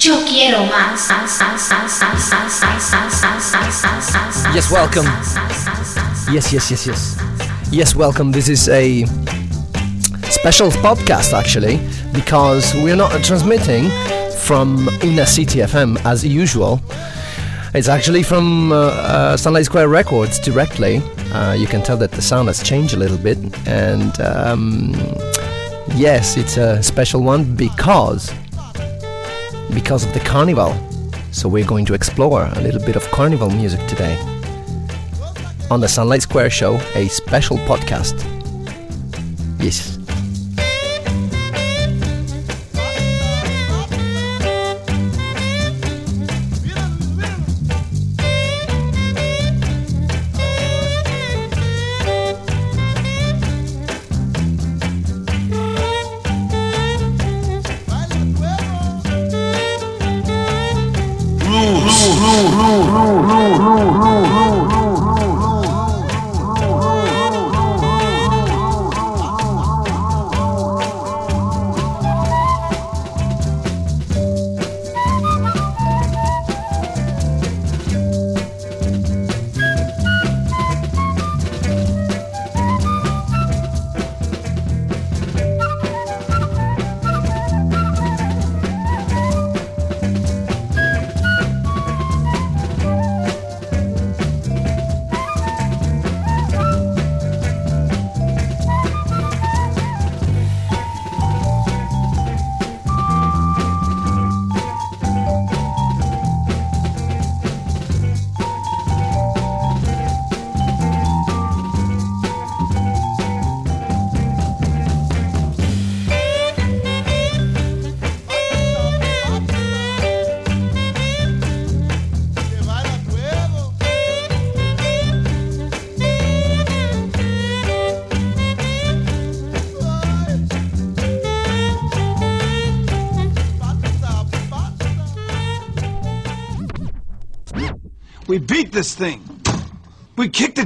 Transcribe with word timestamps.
Yo 0.00 0.16
quiero 0.26 0.64
más. 0.66 1.08
Yes, 4.54 4.70
welcome. 4.70 5.06
Yes, 6.32 6.52
yes, 6.52 6.70
yes, 6.70 6.86
yes. 6.86 7.16
Yes, 7.70 7.94
welcome. 7.94 8.32
This 8.32 8.48
is 8.48 8.68
a 8.68 9.06
special 10.28 10.70
podcast 10.82 11.32
actually 11.32 11.78
because 12.12 12.74
we're 12.74 12.96
not 12.96 13.12
transmitting 13.22 13.88
from 14.38 14.88
Una 15.04 15.24
City 15.26 15.60
FM 15.60 15.96
as 16.04 16.24
usual. 16.24 16.80
It's 17.74 17.88
actually 17.88 18.24
from 18.24 18.72
uh, 18.72 18.76
uh, 18.76 19.36
Sunlight 19.36 19.66
Square 19.66 19.88
Records 19.88 20.38
directly. 20.40 21.00
Uh, 21.32 21.52
you 21.52 21.66
can 21.68 21.82
tell 21.82 21.96
that 21.98 22.10
the 22.10 22.22
sound 22.22 22.48
has 22.48 22.62
changed 22.62 22.94
a 22.94 22.96
little 22.96 23.18
bit, 23.18 23.38
and 23.66 24.20
um, 24.20 24.92
yes, 25.94 26.36
it's 26.36 26.56
a 26.56 26.82
special 26.82 27.22
one 27.22 27.54
because 27.56 28.32
because 29.72 30.04
of 30.04 30.12
the 30.12 30.20
carnival. 30.20 30.74
So 31.32 31.48
we're 31.48 31.66
going 31.66 31.84
to 31.86 31.94
explore 31.94 32.44
a 32.44 32.60
little 32.60 32.84
bit 32.84 32.96
of 32.96 33.02
carnival 33.10 33.50
music 33.50 33.86
today 33.88 34.18
on 35.70 35.80
the 35.80 35.88
Sunlight 35.88 36.22
Square 36.22 36.50
Show, 36.50 36.76
a 36.94 37.08
special 37.08 37.56
podcast. 37.58 38.14
Yes. 39.58 39.93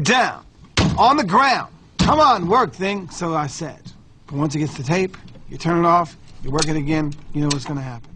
Down. 0.09 0.45
On 0.97 1.17
the 1.19 1.25
ground. 1.25 1.73
Come 1.99 2.19
on, 2.19 2.49
work 2.49 2.73
thing, 2.73 3.11
so 3.11 3.35
I 3.35 3.47
said. 3.47 3.93
But 4.27 4.37
once 4.37 4.55
it 4.55 4.61
gets 4.61 4.77
the 4.77 4.83
tape, 4.83 5.19
you 5.51 5.59
turn 5.59 5.85
it 5.85 5.87
off, 5.87 6.17
you 6.43 6.51
work 6.51 6.67
it 6.67 6.77
again, 6.77 7.13
you 7.35 7.43
know 7.43 7.49
what's 7.49 7.67
gonna 7.67 7.83
happen. 7.83 8.08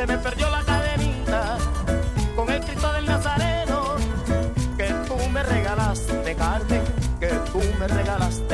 se 0.00 0.06
me 0.06 0.16
perdió 0.16 0.48
la 0.48 0.62
cadenita 0.64 1.58
con 2.34 2.50
el 2.50 2.64
Cristo 2.64 2.90
del 2.94 3.04
Nazareno 3.04 3.96
que 4.78 4.88
tú 5.06 5.16
me 5.28 5.42
regalaste, 5.42 6.34
Carmen, 6.36 6.82
que 7.20 7.28
tú 7.52 7.60
me 7.78 7.86
regalaste. 7.86 8.49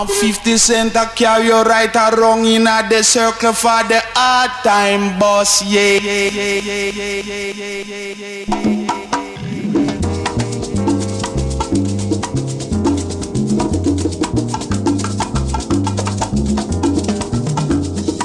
I'm 0.00 0.06
50 0.06 0.56
cent 0.56 0.96
I 0.96 1.04
carry 1.14 1.48
you 1.48 1.60
right 1.60 1.94
or 1.94 2.16
wrong 2.18 2.46
in 2.46 2.66
a 2.66 2.88
the 2.88 3.02
circle 3.02 3.52
for 3.52 3.82
the 3.84 4.00
hard 4.16 4.50
time 4.64 5.18
boss 5.18 5.62
yeah, 5.62 5.98
yeah, 6.00 6.30
yeah, 6.30 6.60
yeah, 6.64 6.90
yeah, 6.90 7.20
yeah, 7.20 7.52
yeah, 7.52 8.14
yeah, 8.16 8.44
yeah. 8.48 8.70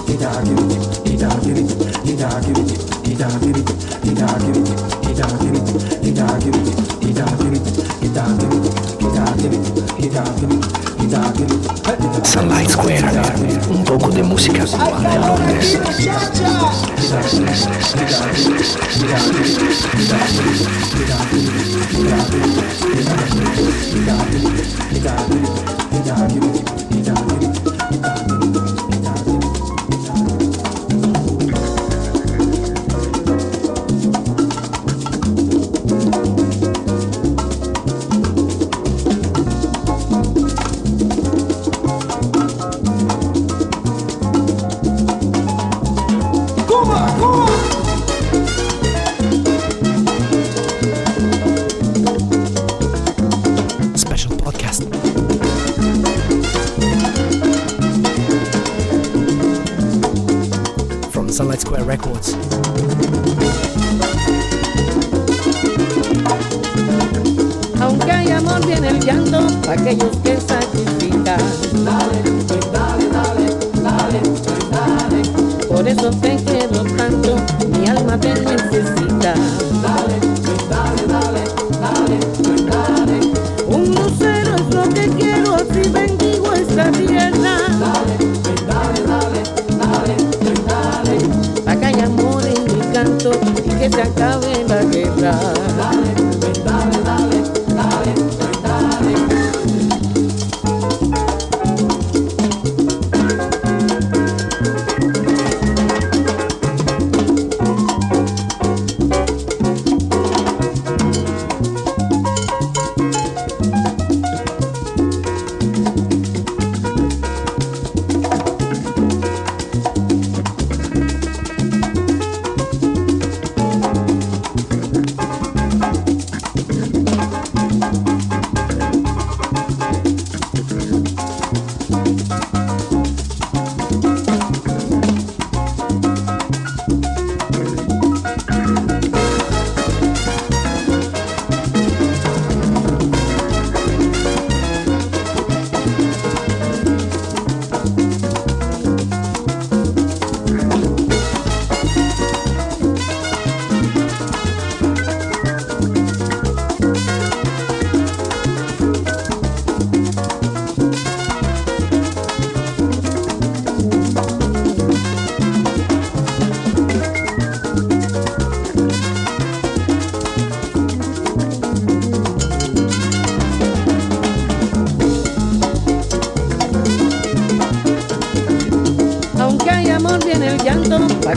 Did 0.07 0.23
I 0.23 0.43
give 0.45 0.59
it? 0.71 1.03
Did 1.03 1.23
I 1.23 1.39
give 1.43 1.57
it? 1.59 2.05
Did 2.05 2.21
I 2.21 2.41
give 2.41 2.57
it? 2.57 3.03
Did 3.03 3.21
I 3.21 3.39
give 3.39 3.57
it? 3.57 3.74
Times 12.67 13.67
Un 13.69 13.83
poco 13.83 14.09
de 14.09 14.23
música 14.23 14.65
cubana 14.65 15.15
en 15.15 15.21
Londres. 15.21 15.79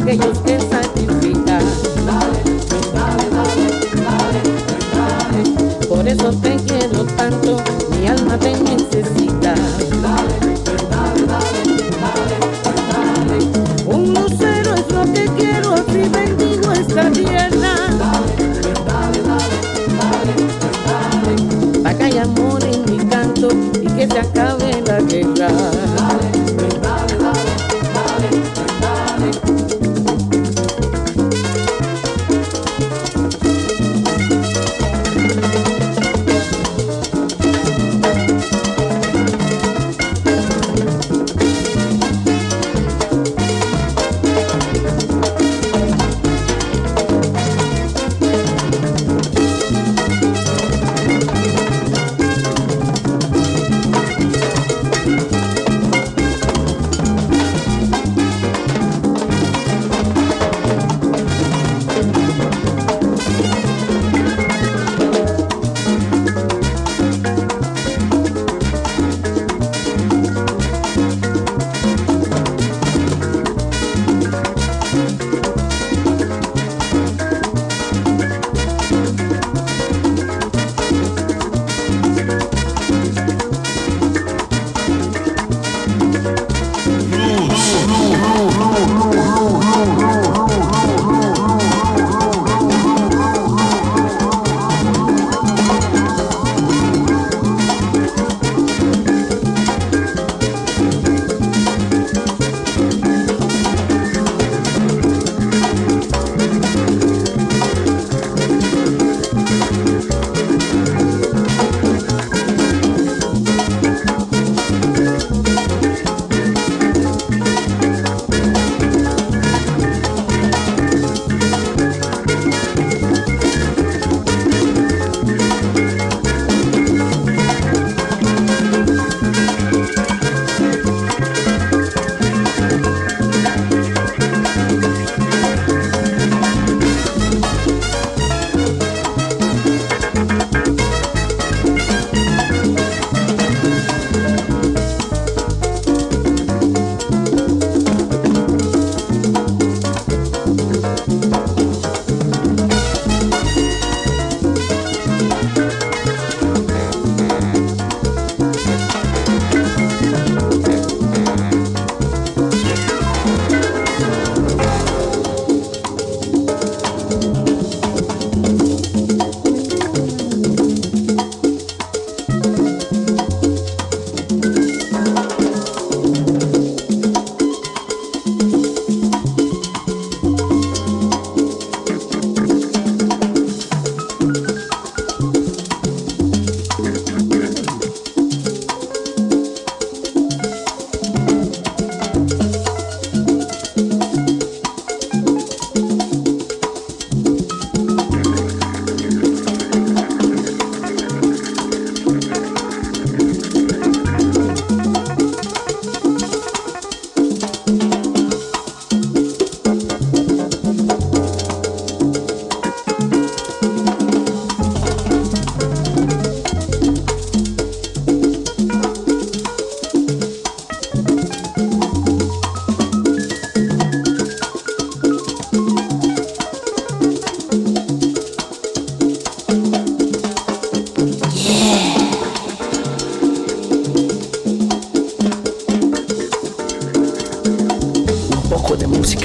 Aquellos 0.03 0.48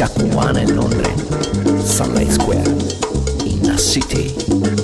música 0.03 0.09
cubana 0.09 0.61
en 0.61 0.75
Londres, 0.75 1.13
Sunlight 1.85 2.31
Square, 2.31 2.63
in 3.45 3.61
the 3.61 3.77
City. 3.77 4.82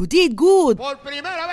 You 0.00 0.06
did 0.06 0.34
good. 0.34 0.78
Por 0.78 0.96
primera 0.96 1.46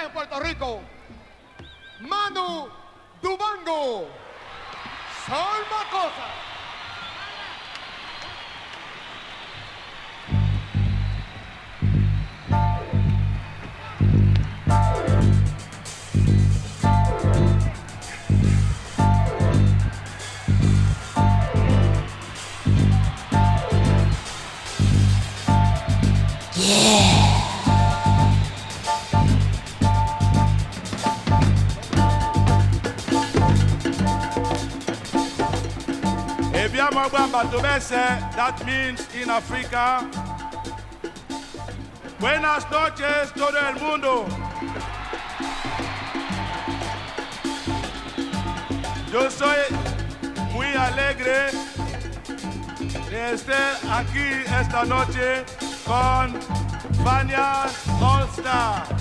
That 37.38 38.65
means 38.65 39.08
in 39.13 39.30
Africa. 39.30 40.10
Buenas 42.19 42.65
noches 42.71 43.32
todo 43.36 43.56
el 43.60 43.76
mundo. 43.80 44.26
Yo 49.12 49.30
soy 49.30 49.58
muy 50.52 50.65
alegre 50.73 51.52
de 53.12 53.34
estar 53.34 53.78
aquí 53.91 54.43
esta 54.60 54.84
noche 54.86 55.45
con 55.86 56.41
Fania 57.04 57.67
All 58.02 58.28
Star. 58.36 58.96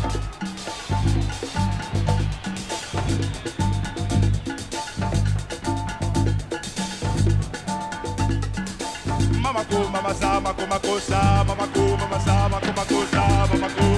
mama 10.07 10.15
sa, 10.15 10.41
mako 10.41 10.67
mako 10.71 11.01
sa, 11.03 11.43
mama 11.43 11.67
ko, 11.75 11.83
mama 11.99 12.19
sa, 12.23 12.47
mako 12.49 12.71
mako 12.79 12.99
sa, 13.11 13.23
mama 13.51 13.69
ko. 13.75 13.96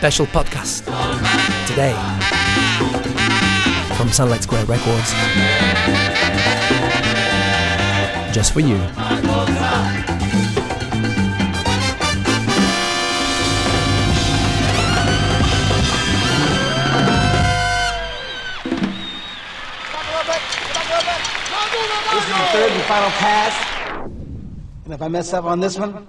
special 0.00 0.24
podcast 0.24 0.86
today 1.66 1.92
from 3.98 4.08
Sunlight 4.08 4.42
Square 4.42 4.64
Records. 4.64 5.12
Just 8.32 8.54
for 8.54 8.60
you. 8.60 8.78
This 8.78 8.86
is 22.24 22.30
my 22.30 22.48
third 22.52 22.72
and 22.72 22.82
final 22.84 23.10
pass. 23.20 24.00
And 24.86 24.94
if 24.94 25.02
I 25.02 25.08
mess 25.08 25.34
up 25.34 25.44
on 25.44 25.60
this 25.60 25.78
one, 25.78 26.06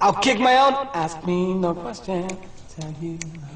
I'll 0.00 0.12
kick 0.12 0.40
my 0.40 0.56
own. 0.56 0.88
Ask 0.92 1.24
me 1.24 1.54
no 1.54 1.72
questions. 1.72 2.32
Thank 2.78 3.02
you. 3.02 3.47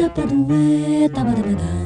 따바다바다 0.00 1.08
따바다바다. 1.12 1.79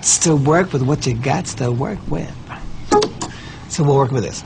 Got 0.00 0.18
to 0.20 0.34
work 0.34 0.72
with 0.72 0.82
what 0.82 1.06
you 1.06 1.14
got 1.14 1.44
to 1.44 1.70
work 1.70 1.98
with. 2.08 2.34
So 3.68 3.84
we'll 3.84 3.96
work 3.96 4.10
with 4.10 4.24
this. 4.24 4.42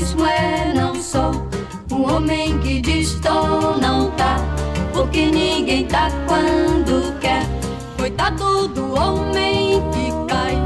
Mesmo 0.00 0.24
é 0.24 0.72
não 0.74 0.94
sou. 0.94 1.30
O 1.90 2.10
homem 2.10 2.58
que 2.60 2.80
diz 2.80 3.20
tô 3.20 3.76
não 3.76 4.10
tá, 4.12 4.36
porque 4.94 5.26
ninguém 5.26 5.84
tá 5.86 6.08
quando 6.26 7.18
quer. 7.20 7.46
Coitado 7.98 8.68
do 8.68 8.94
homem 8.94 9.82
que 9.92 10.10
cai 10.26 10.56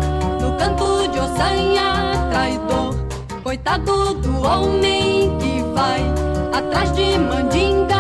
no 0.41 0.57
canto 0.57 1.09
de 1.09 1.19
ossanha 1.19 2.29
traidor. 2.31 2.95
Coitado 3.43 4.15
do 4.15 4.41
homem 4.43 5.37
que 5.39 5.63
vai 5.75 6.01
atrás 6.53 6.93
de 6.93 7.19
mandinga 7.19 7.94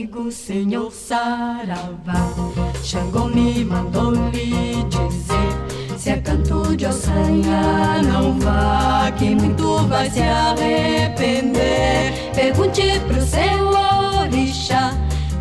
Amigo 0.00 0.32
senhor 0.32 0.90
Saravá, 0.90 2.32
Xangô 2.82 3.26
me 3.26 3.62
mandou 3.66 4.12
lhe 4.12 4.82
dizer: 4.84 5.98
Se 5.98 6.08
é 6.08 6.16
canto 6.16 6.74
de 6.74 6.86
ossanha, 6.86 8.00
não 8.02 8.40
vá, 8.40 9.12
que 9.18 9.34
muito 9.34 9.86
vai 9.88 10.10
se 10.10 10.22
arrepender. 10.22 12.14
Pergunte 12.34 12.98
pro 13.06 13.20
seu 13.20 14.22
orixá, 14.22 14.94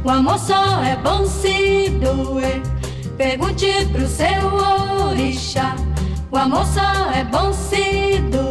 o 0.04 0.10
amor 0.10 0.38
só 0.38 0.84
é 0.84 0.98
bom 0.98 1.26
se 1.26 1.91
doer. 1.91 2.62
Pergunte 3.15 3.86
pro 3.93 4.06
seu 4.10 5.08
orixá, 5.08 5.74
o 6.30 6.36
amor 6.36 6.65
só 6.65 7.10
é 7.13 7.24
bom 7.24 7.54
se 7.54 8.19
doer. 8.30 8.48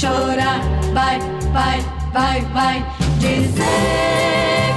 Chorar, 0.00 0.62
vai, 0.94 1.20
vai, 1.52 1.84
vai, 2.10 2.40
vai, 2.54 2.82
dizer 3.18 3.52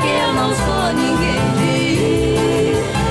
que 0.02 0.10
eu 0.22 0.34
não 0.34 0.54
sou 0.54 0.92
ninguém. 0.94 1.44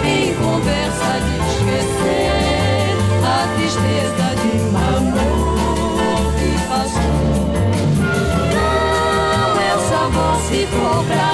De 0.03 0.09
ir 0.09 0.29
em 0.29 0.35
conversa 0.35 1.11
de 1.25 1.35
esquecer 1.49 2.93
a 3.25 3.49
tristeza 3.57 4.27
de 4.43 4.53
um 4.61 4.77
amor 4.77 6.35
que 6.37 6.51
passou. 6.69 7.49
Não, 8.53 9.51
eu 9.63 9.79
só 9.89 10.03
vou 10.11 10.35
se 10.43 10.67
for 10.67 11.01
pra 11.07 11.32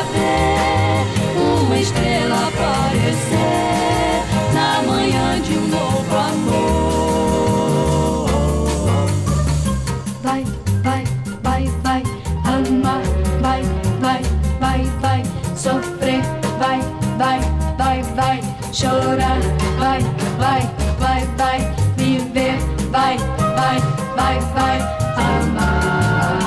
chorar, 18.79 19.41
vai, 19.77 20.01
vai, 20.38 20.62
vai, 21.01 21.27
vai, 21.37 21.59
viver, 21.97 22.59
vai, 22.93 23.19
vai, 23.19 23.81
vai, 24.14 24.38
vai, 24.55 24.79
amar, 25.17 26.38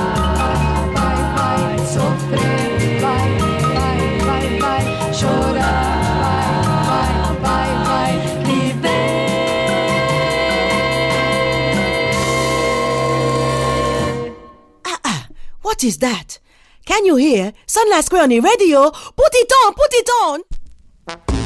vai, 0.94 1.16
vai, 1.36 1.76
sofrer, 1.84 3.00
vai, 3.02 3.28
vai, 3.74 4.00
vai, 4.24 4.46
vai, 4.60 5.12
chorar, 5.12 5.92
vai, 6.88 7.12
vai, 7.42 7.68
vai, 7.84 8.12
viver. 8.46 9.12
What 15.60 15.84
is 15.84 15.98
that? 15.98 16.38
Can 16.86 17.04
you 17.04 17.16
hear 17.16 17.52
Sunlight 17.66 18.04
Square 18.06 18.22
on 18.22 18.30
the 18.30 18.40
radio? 18.40 18.90
Put 18.90 19.34
it 19.34 19.52
on, 19.52 19.74
put 19.74 19.92
it 19.92 20.08
on. 20.22 21.41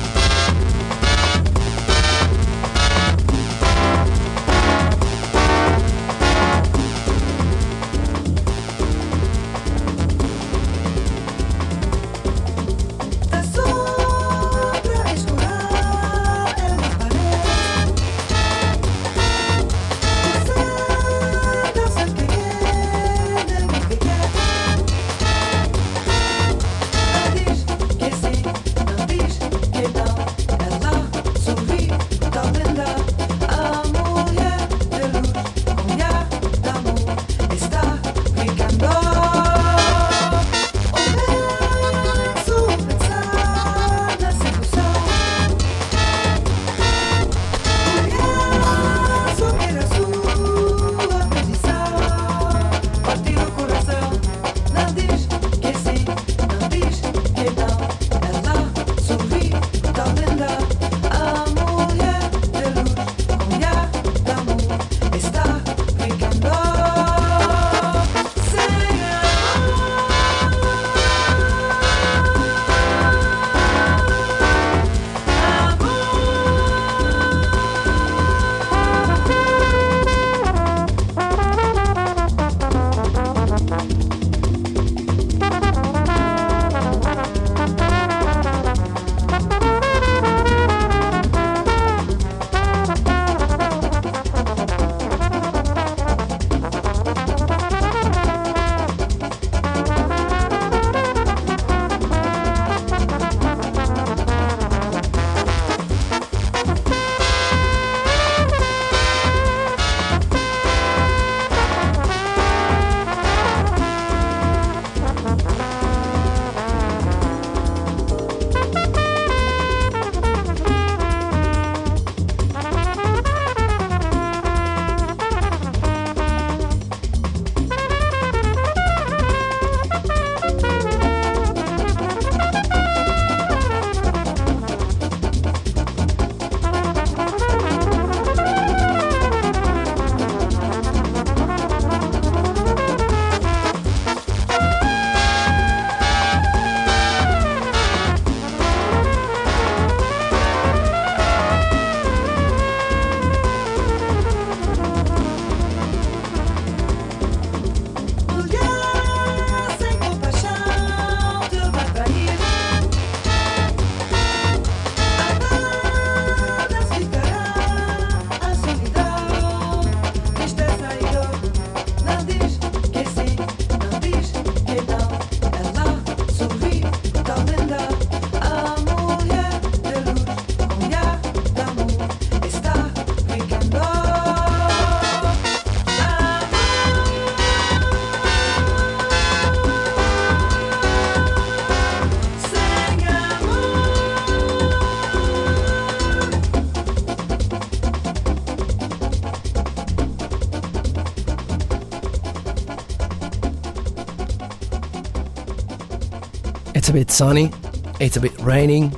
Bit 206.97 207.11
sunny, 207.11 207.53
it's 208.01 208.17
a 208.17 208.21
bit 208.23 208.33
raining, 208.41 208.91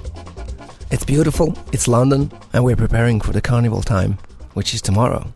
it's 0.92 1.02
beautiful, 1.02 1.58
it's 1.72 1.88
London, 1.88 2.30
and 2.52 2.62
we're 2.62 2.76
preparing 2.76 3.20
for 3.20 3.32
the 3.32 3.40
carnival 3.40 3.82
time, 3.82 4.16
which 4.54 4.72
is 4.72 4.80
tomorrow 4.80 5.32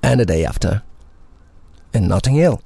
and 0.00 0.20
the 0.20 0.24
day 0.24 0.44
after 0.44 0.84
in 1.92 2.06
Notting 2.06 2.34
Hill. 2.34 2.62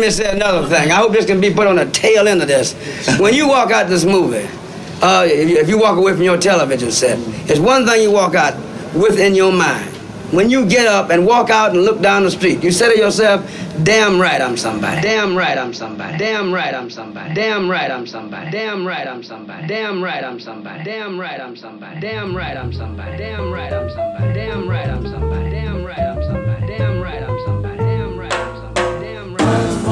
Me 0.00 0.10
say 0.10 0.30
another 0.30 0.68
thing. 0.68 0.90
I 0.90 0.96
hope 0.96 1.12
this 1.12 1.26
can 1.26 1.40
be 1.40 1.52
put 1.52 1.66
on 1.66 1.76
the 1.76 1.86
tail 1.86 2.28
end 2.28 2.42
of 2.42 2.48
this. 2.48 2.74
When 3.18 3.34
you 3.34 3.48
walk 3.48 3.70
out 3.70 3.88
this 3.88 4.04
movie, 4.04 4.48
uh, 5.02 5.24
if, 5.26 5.48
you, 5.48 5.56
if 5.58 5.68
you 5.68 5.78
walk 5.78 5.96
away 5.96 6.12
from 6.12 6.22
your 6.22 6.38
television 6.38 6.90
set, 6.90 7.18
it's 7.48 7.60
one 7.60 7.86
thing 7.86 8.02
you 8.02 8.10
walk 8.10 8.34
out 8.34 8.54
with 8.94 9.18
in 9.18 9.34
your 9.34 9.52
mind. 9.52 9.96
When 10.32 10.48
you 10.48 10.64
get 10.64 10.86
up 10.86 11.10
and 11.10 11.26
walk 11.26 11.50
out 11.50 11.70
and 11.70 11.84
look 11.84 12.00
down 12.00 12.22
the 12.22 12.30
street, 12.30 12.62
you 12.62 12.70
say 12.70 12.94
to 12.94 12.98
yourself, 12.98 13.44
damn 13.82 14.20
right 14.20 14.40
I'm 14.40 14.56
somebody. 14.56 15.00
Damn 15.00 15.36
right 15.36 15.58
I'm 15.58 15.74
somebody. 15.74 16.18
Damn 16.18 16.52
right 16.52 16.72
I'm 16.72 16.88
somebody. 16.88 17.34
Damn 17.34 17.68
right 17.68 17.90
I'm 17.90 18.06
somebody. 18.06 18.50
Damn 18.52 18.86
right 18.86 19.06
I'm 19.06 19.22
somebody. 19.24 19.66
Damn 19.66 20.00
right 20.00 20.24
I'm 20.24 20.42
somebody. 20.42 20.84
Damn 20.84 21.20
right 21.24 21.40
I'm 21.40 21.56
somebody. 21.56 22.00
Damn 22.00 22.36
right 22.36 22.56
I'm 22.56 22.72
somebody. 22.72 23.18
Damn 23.18 23.54
right 23.56 23.72
I'm 23.72 23.92
somebody. 23.92 24.34
Damn 24.34 24.68
right 24.68 24.88
I'm 24.88 25.06
somebody. 25.08 25.50
Damn 25.50 25.84
right 25.84 25.98
I'm 25.98 26.22
somebody. 26.22 26.66
Damn 26.66 27.00
right 27.02 27.22
I'm 27.22 27.38
somebody. 27.40 27.59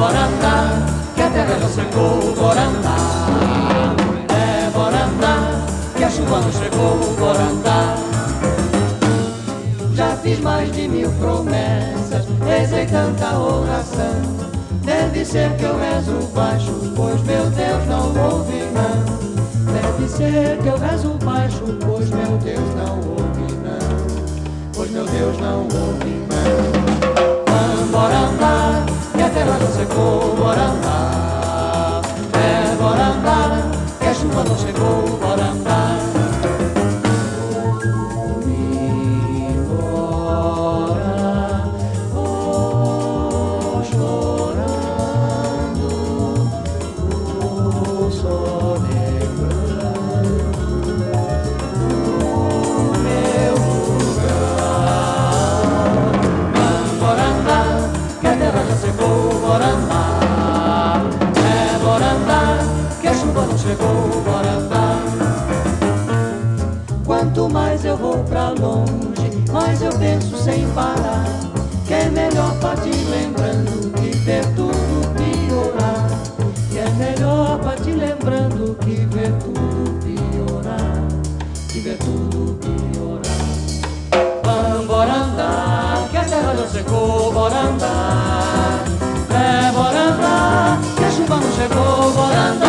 Andar, 0.06 0.86
que 1.14 1.22
a 1.22 1.30
terra 1.30 1.58
já 1.60 1.68
secou, 1.68 2.34
bora 2.36 2.60
andar. 2.60 3.96
É, 4.28 4.70
andar, 5.04 5.66
que 5.96 6.04
a 6.04 6.10
chuva 6.10 6.40
não 6.40 6.52
chegou, 6.52 7.16
bora 7.18 7.42
andar. 7.42 7.96
Já 9.94 10.16
fiz 10.16 10.38
mais 10.40 10.70
de 10.72 10.86
mil 10.88 11.10
promessas, 11.12 12.24
rezei 12.46 12.86
tanta 12.86 13.36
oração. 13.38 14.38
Deve 14.84 15.24
ser 15.24 15.50
que 15.56 15.64
eu 15.64 15.78
rezo 15.78 16.28
baixo, 16.34 16.72
pois 16.96 17.20
meu 17.24 17.50
Deus 17.50 17.86
não 17.88 18.06
ouve 18.06 18.62
não. 18.72 19.18
Deve 19.72 20.08
ser 20.08 20.58
que 20.62 20.68
eu 20.68 20.78
rezo 20.78 21.18
baixo, 21.24 21.62
pois 21.84 22.08
meu 22.08 22.38
Deus 22.38 22.74
não 22.76 22.96
ouve 22.96 23.52
não. 23.64 24.72
Pois 24.74 24.90
meu 24.90 25.04
Deus 25.04 25.38
não 25.40 25.62
ouve 25.62 26.24
não. 26.30 27.88
Bora 27.90 28.16
andar, 28.16 28.86
que 29.14 29.22
a 29.22 29.30
terra 29.30 29.56
non 29.58 29.72
secou 29.72 30.36
para 30.36 30.64
andar, 30.72 32.02
é 32.34 32.76
para 32.76 33.04
andar, 33.14 33.50
que 34.00 34.06
a 34.06 34.14
chuva 34.14 34.42
non 34.44 34.58
secou 34.58 35.18
para 35.20 35.44
andar. 35.52 35.87
Chegou, 63.78 64.22
bora. 64.22 64.58
Quanto 67.04 67.48
mais 67.48 67.84
eu 67.84 67.96
vou 67.96 68.18
pra 68.24 68.50
longe, 68.50 69.44
mais 69.50 69.80
eu 69.80 69.90
penso 69.92 70.36
sem 70.36 70.66
parar. 70.72 71.24
Que 71.86 71.94
é 71.94 72.10
melhor 72.10 72.54
partir 72.60 72.94
lembrando 73.08 73.90
que 73.94 74.10
ver 74.18 74.44
tudo 74.54 75.14
piorar. 75.14 76.06
Que 76.70 76.78
é 76.78 76.90
melhor 76.90 77.58
partir 77.60 77.92
lembrando 77.92 78.76
que 78.80 79.06
ver 79.06 79.32
tudo 79.38 79.98
piorar. 80.00 81.08
Que 81.72 81.80
ver 81.80 81.96
tudo 81.98 82.58
piorar. 82.60 83.38
Vamos 84.44 84.86
bora 84.86 85.14
andar, 85.14 86.08
que 86.10 86.16
a 86.18 86.24
terra 86.24 86.54
já 86.56 86.66
secou, 86.66 87.32
bora 87.32 87.58
andar. 87.58 88.84
É, 89.30 89.72
bora 89.72 89.98
andar, 89.98 90.80
que 90.96 91.04
a 91.04 91.10
chuva 91.10 91.36
não 91.36 91.52
chegou, 91.52 92.12
bora 92.12 92.38
andar. 92.38 92.67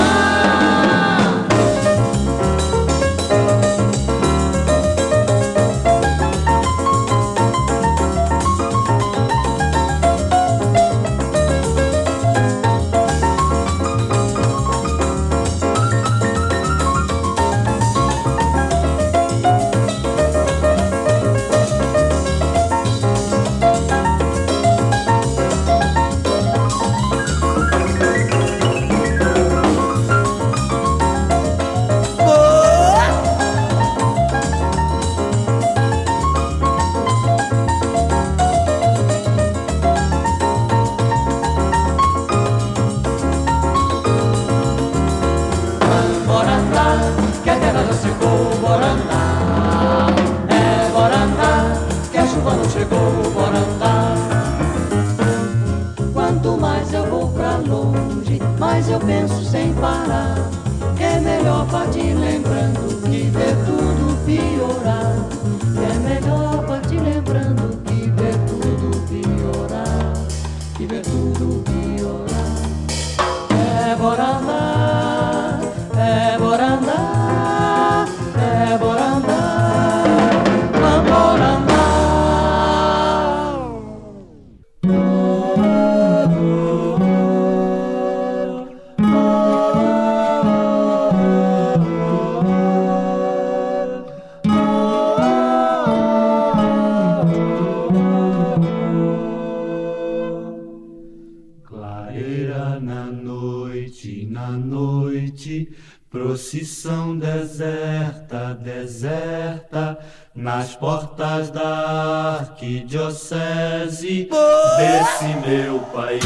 Portas 110.80 111.52
da 111.52 112.40
arquidiocese 112.40 114.30
desse 114.78 115.26
meu 115.46 115.80
país. 115.80 116.22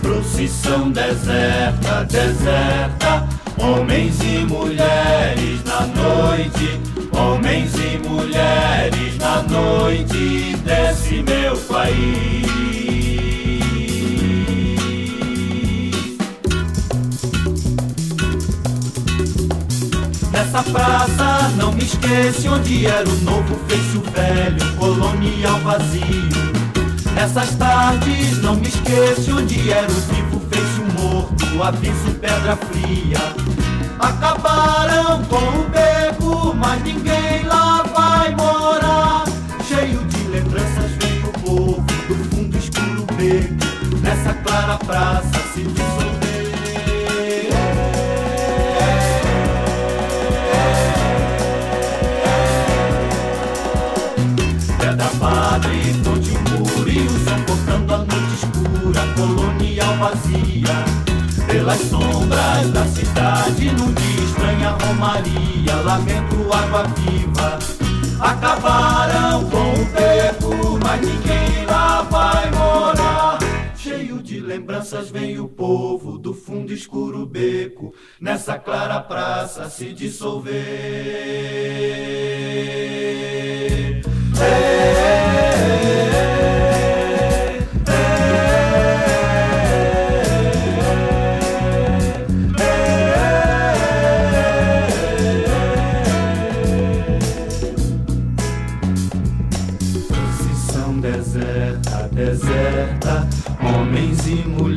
Procissão 0.00 0.90
deserta, 0.90 2.04
deserta, 2.04 3.28
homens 3.58 4.20
e 4.20 4.44
mulheres 4.44 5.64
na 5.64 5.80
noite, 5.86 6.80
homens 7.12 7.74
e 7.74 7.98
mulheres 8.08 9.18
na 9.18 9.42
noite 9.42 10.56
desse 10.64 11.22
meu 11.22 11.56
país. 11.56 12.91
Nessa 20.52 20.70
praça 20.70 21.48
não 21.56 21.72
me 21.72 21.82
esqueço 21.82 22.50
onde 22.50 22.84
era 22.84 23.08
o 23.08 23.16
novo 23.22 23.58
feixe 23.66 23.96
o 23.96 24.02
velho, 24.10 24.76
colonial 24.76 25.58
vazio. 25.60 26.28
Nessas 27.14 27.54
tardes 27.54 28.36
não 28.42 28.56
me 28.56 28.68
esqueço 28.68 29.38
onde 29.38 29.72
era 29.72 29.90
o 29.90 29.94
vivo 29.94 30.42
feixe 30.50 30.82
o 30.82 31.00
morto, 31.00 31.56
o 31.56 31.62
aviso 31.62 32.10
pedra 32.20 32.54
fria. 32.54 33.16
Acabaram 33.98 35.24
com 35.24 35.36
o 35.36 35.68
beco, 35.70 36.54
mas 36.54 36.82
ninguém 36.82 37.44
lá 37.44 37.82
vai 37.84 38.36
morar. 38.36 39.24
Cheio 39.66 40.04
de 40.04 40.22
lembranças 40.28 40.90
vem 41.00 41.22
o 41.24 41.32
povo 41.40 41.84
do 42.08 42.36
fundo 42.36 42.58
escuro 42.58 43.06
beco, 43.16 43.96
nessa 44.02 44.34
clara 44.34 44.76
praça 44.76 45.31
vazia. 59.98 60.84
Pelas 61.46 61.80
sombras 61.80 62.70
da 62.70 62.86
cidade, 62.86 63.70
num 63.72 63.92
dia 63.92 64.24
estranha 64.24 64.70
romaria, 64.70 65.74
lamento 65.84 66.50
água 66.52 66.84
viva. 66.84 67.58
Acabaram 68.20 69.44
com 69.50 69.72
o 69.72 69.84
beco, 69.86 70.78
mas 70.82 71.00
ninguém 71.00 71.66
lá 71.66 72.02
vai 72.02 72.50
morar. 72.52 73.38
Cheio 73.76 74.22
de 74.22 74.38
lembranças 74.40 75.10
vem 75.10 75.40
o 75.40 75.48
povo 75.48 76.16
do 76.18 76.32
fundo 76.32 76.72
escuro 76.72 77.26
beco, 77.26 77.92
nessa 78.20 78.56
clara 78.58 79.00
praça 79.00 79.68
se 79.68 79.92
dissolver. 79.92 81.72
Procissão 84.32 84.72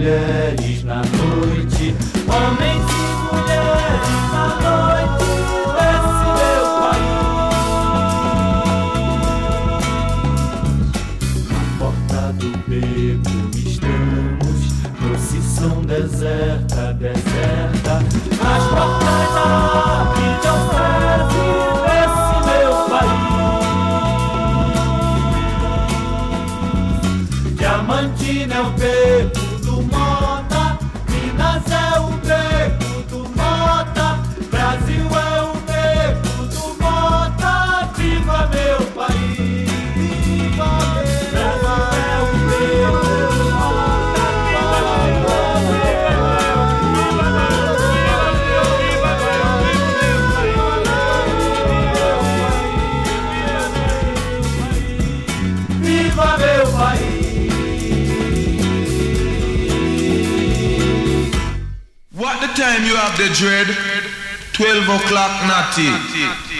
Gel 0.06 0.84
the 63.18 63.30
dread? 63.34 63.68
12 64.53 64.84
o'clock, 64.88 65.32
natty. 65.47 66.55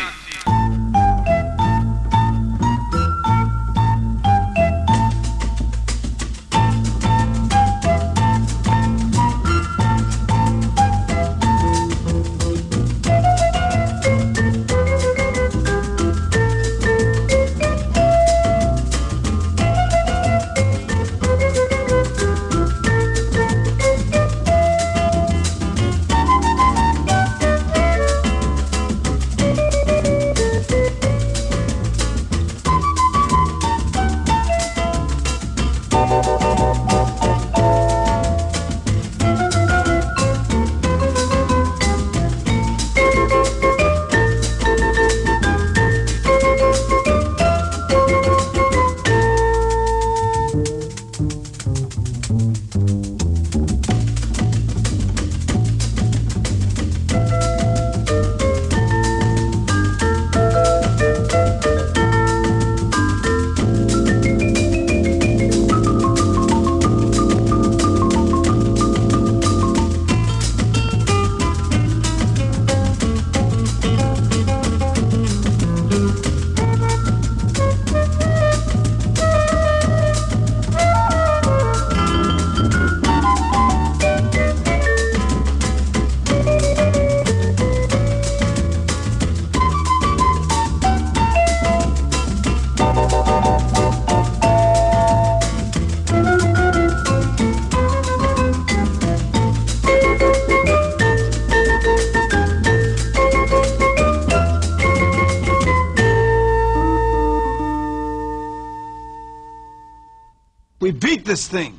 This 111.46 111.62
thing. 111.62 111.74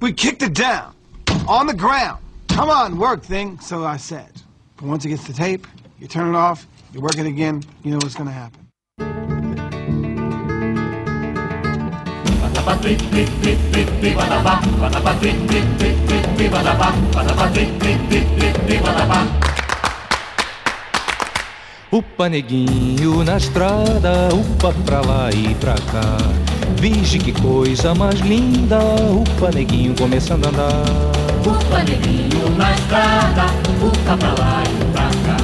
We 0.00 0.12
kicked 0.12 0.42
it 0.42 0.54
down. 0.54 0.94
On 1.48 1.66
the 1.66 1.74
ground. 1.74 2.18
Come 2.48 2.70
on, 2.70 2.98
work 2.98 3.22
thing, 3.22 3.58
so 3.60 3.84
I 3.84 3.96
said. 3.96 4.32
But 4.76 4.86
once 4.86 5.04
it 5.04 5.08
gets 5.10 5.26
the 5.26 5.32
tape, 5.32 5.66
you 5.98 6.06
turn 6.08 6.34
it 6.34 6.36
off, 6.36 6.66
you 6.92 7.00
work 7.00 7.18
it 7.18 7.26
again, 7.26 7.62
you 7.82 7.90
know 7.90 7.98
what's 8.02 8.14
gonna 8.14 8.32
happen. 8.32 8.62
Upa 21.92 22.28
neguinho 22.28 23.24
na 23.24 23.36
estrada, 23.36 24.28
upa 24.34 24.72
pra 24.84 25.00
lá 25.00 25.30
e 25.30 25.54
pra 25.54 25.74
cá. 25.74 26.55
Vige 26.74 27.18
que 27.18 27.32
coisa 27.32 27.94
mais 27.94 28.20
linda, 28.20 28.78
upa 29.10 29.50
neguinho 29.54 29.94
começando 29.94 30.46
a 30.46 30.48
andar. 30.48 30.84
Upa 31.46 31.82
neguinho 31.84 32.50
na 32.56 32.72
estrada, 32.72 33.46
upa 33.82 34.16
pra 34.16 34.34
lá 34.38 34.62
e 34.64 34.84
pra 34.92 35.04
cá. 35.24 35.36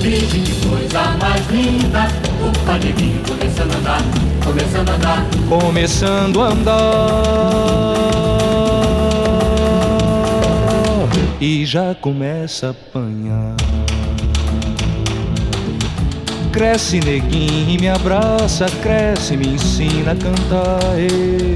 Vixe 0.00 0.38
que 0.38 0.66
coisa 0.66 1.16
mais 1.20 1.46
linda, 1.50 2.08
upa 2.48 2.72
neguinho 2.78 3.22
começando 3.28 3.72
a 3.72 3.76
andar, 3.76 4.02
começando 4.44 4.88
a 4.88 4.94
andar. 4.94 5.26
Começando 5.48 6.42
a 6.42 6.46
andar 6.48 7.96
e 11.40 11.64
já 11.66 11.94
começa 11.94 12.68
a 12.68 12.70
apanhar. 12.70 13.25
Cresce 16.56 17.00
neguinho 17.00 17.68
e 17.68 17.78
me 17.78 17.86
abraça, 17.86 18.64
cresce, 18.82 19.36
me 19.36 19.46
ensina 19.46 20.12
a 20.12 20.16
cantar. 20.16 20.98
Eu 20.98 21.52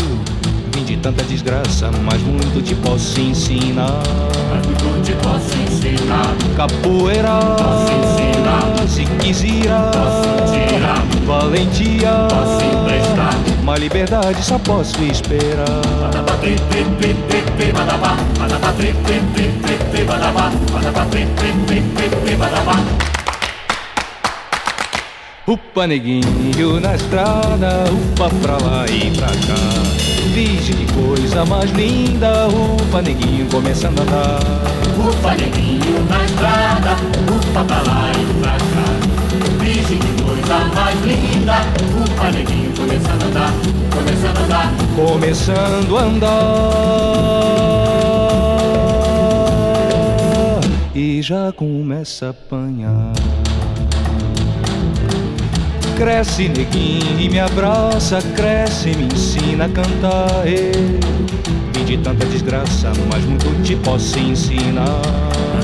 vim 0.74 0.84
de 0.84 0.98
tanta 0.98 1.22
desgraça, 1.24 1.90
mas 2.04 2.20
muito 2.20 2.62
te 2.62 2.74
posso 2.74 3.18
ensinar. 3.18 4.02
Mas 4.50 4.66
muito 4.66 5.02
te 5.02 5.12
posso 5.14 5.56
ensinar. 5.56 6.36
Capoeira, 6.54 7.30
Posso 7.56 7.92
ensinar. 7.94 8.88
se 8.88 9.06
quiser, 9.24 9.70
Posso 9.90 10.52
tirar. 10.68 11.02
valentia, 11.24 12.10
Posso 12.28 12.62
emprestar. 12.66 13.34
mas 13.64 13.80
liberdade 13.80 14.44
só 14.44 14.58
posso 14.58 15.02
esperar. 15.02 15.80
Upa 25.50 25.84
neguinho 25.84 26.78
na 26.78 26.94
estrada, 26.94 27.84
upa 27.90 28.30
pra 28.40 28.56
lá 28.58 28.86
e 28.86 29.10
pra 29.16 29.26
cá. 29.26 29.82
Vixe 30.32 30.72
que 30.72 30.86
coisa 30.92 31.44
mais 31.44 31.68
linda, 31.72 32.46
upa 32.46 33.02
neguinho 33.02 33.48
começando 33.50 33.98
a 33.98 34.02
andar. 34.04 34.38
Upa 34.96 35.34
neguinho 35.34 36.06
na 36.08 36.24
estrada, 36.24 36.92
upa 37.34 37.64
pra 37.64 37.82
lá 37.82 38.12
e 38.12 38.24
pra 38.40 38.52
cá. 38.52 38.84
Vixe 39.58 39.96
que 39.96 40.22
coisa 40.22 40.58
mais 40.72 41.00
linda, 41.04 41.56
upa 42.00 42.30
neguinho 42.30 42.72
começando 42.76 43.22
a 43.22 43.26
andar, 43.26 43.52
começando 43.92 44.36
a 44.36 44.42
andar. 44.44 44.72
Começando 44.94 45.98
a 45.98 46.02
andar 46.02 46.30
e 50.94 51.20
já 51.20 51.50
começa 51.50 52.26
a 52.26 52.30
apanhar. 52.30 53.12
Cresce 56.00 56.48
neguinho 56.48 57.20
e 57.20 57.28
me 57.28 57.38
abraça, 57.38 58.22
cresce, 58.34 58.88
me 58.96 59.04
ensina 59.04 59.66
a 59.66 59.68
cantar. 59.68 60.44
Vim 61.74 61.84
de 61.84 61.98
tanta 61.98 62.24
desgraça, 62.24 62.90
mas 63.12 63.22
muito 63.26 63.62
te 63.62 63.76
posso 63.76 64.18
ensinar. 64.18 65.02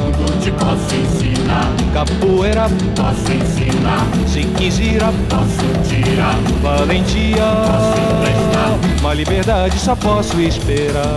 Muito 0.04 0.38
te 0.42 0.50
posso 0.50 0.94
ensinar, 0.94 1.74
Capoeira, 1.94 2.68
posso 2.94 3.32
ensinar, 3.32 4.06
se 4.26 4.44
quiser, 4.58 5.00
posso 5.30 5.88
tirar, 5.88 6.36
valentia. 6.60 7.36
posso 7.38 7.98
emprestar. 7.98 8.78
Mas 9.02 9.16
liberdade 9.16 9.78
só 9.78 9.96
posso 9.96 10.38
esperar. 10.38 11.16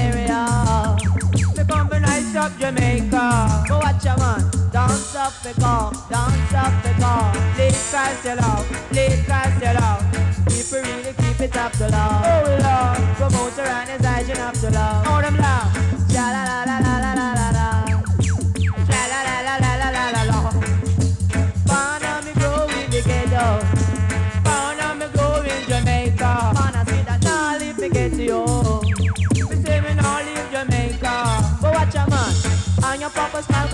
nice 2.33 2.51
up 2.51 2.59
Jamaica. 2.59 3.63
Go 3.67 3.77
watch 3.79 4.05
a 4.05 4.17
man. 4.17 4.51
Dance 4.71 5.15
up 5.15 5.33
the 5.43 5.53
car, 5.59 5.91
dance 6.09 6.53
up 6.53 6.83
the 6.83 6.93
car. 7.01 7.33
Please 7.55 7.89
Christ 7.89 8.25
your 8.25 8.35
love, 8.35 8.65
please 8.89 9.25
your 9.61 9.73
love. 9.73 10.05
Keep 10.47 10.71
it 10.73 10.87
really 10.87 11.13
keep 11.13 11.41
it 11.41 11.57
up 11.57 11.73
to 11.73 11.89
love. 11.89 12.23
Oh 12.25 12.47
Lord, 12.63 13.17
promoter 13.17 13.61
and 13.61 13.89
his 13.89 14.05
agent 14.05 14.39
up 14.39 14.53
to 14.55 14.69
love. 14.69 15.05
Oh 15.07 15.21
them 15.21 15.37
love. 15.37 16.00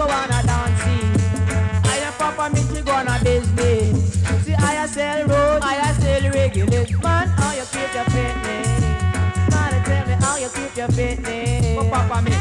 wanna 0.07 0.39
dance. 0.47 0.83
I 1.83 1.97
am 2.07 2.13
Papa 2.13 2.49
Mitty 2.53 2.81
gonna 2.81 3.19
business. 3.23 4.23
See, 4.43 4.55
I 4.55 4.85
sell 4.87 5.27
road, 5.27 5.59
I 5.61 5.91
sell 5.99 6.23
regulate. 6.31 6.91
Man, 7.03 7.27
how 7.39 7.51
you 7.53 7.65
keep 7.73 7.91
your 7.93 8.07
fitness? 8.15 8.69
Man, 9.51 9.73
tell 9.83 10.05
me 10.07 10.15
how 10.23 10.37
you 10.37 10.49
keep 10.55 10.75
your 10.75 10.87
fitness. 10.87 11.77
Oh, 11.79 11.89
Papa 11.91 12.21
Mitty, 12.21 12.37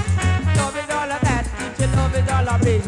love 0.57 0.77
is 0.79 0.91
all 0.91 1.11
I 1.11 1.19
keep 1.19 1.77
Teach 1.77 1.97
love 1.97 2.15
is 2.15 2.29
all 2.31 2.49
I 2.49 2.59
bring. 2.59 2.83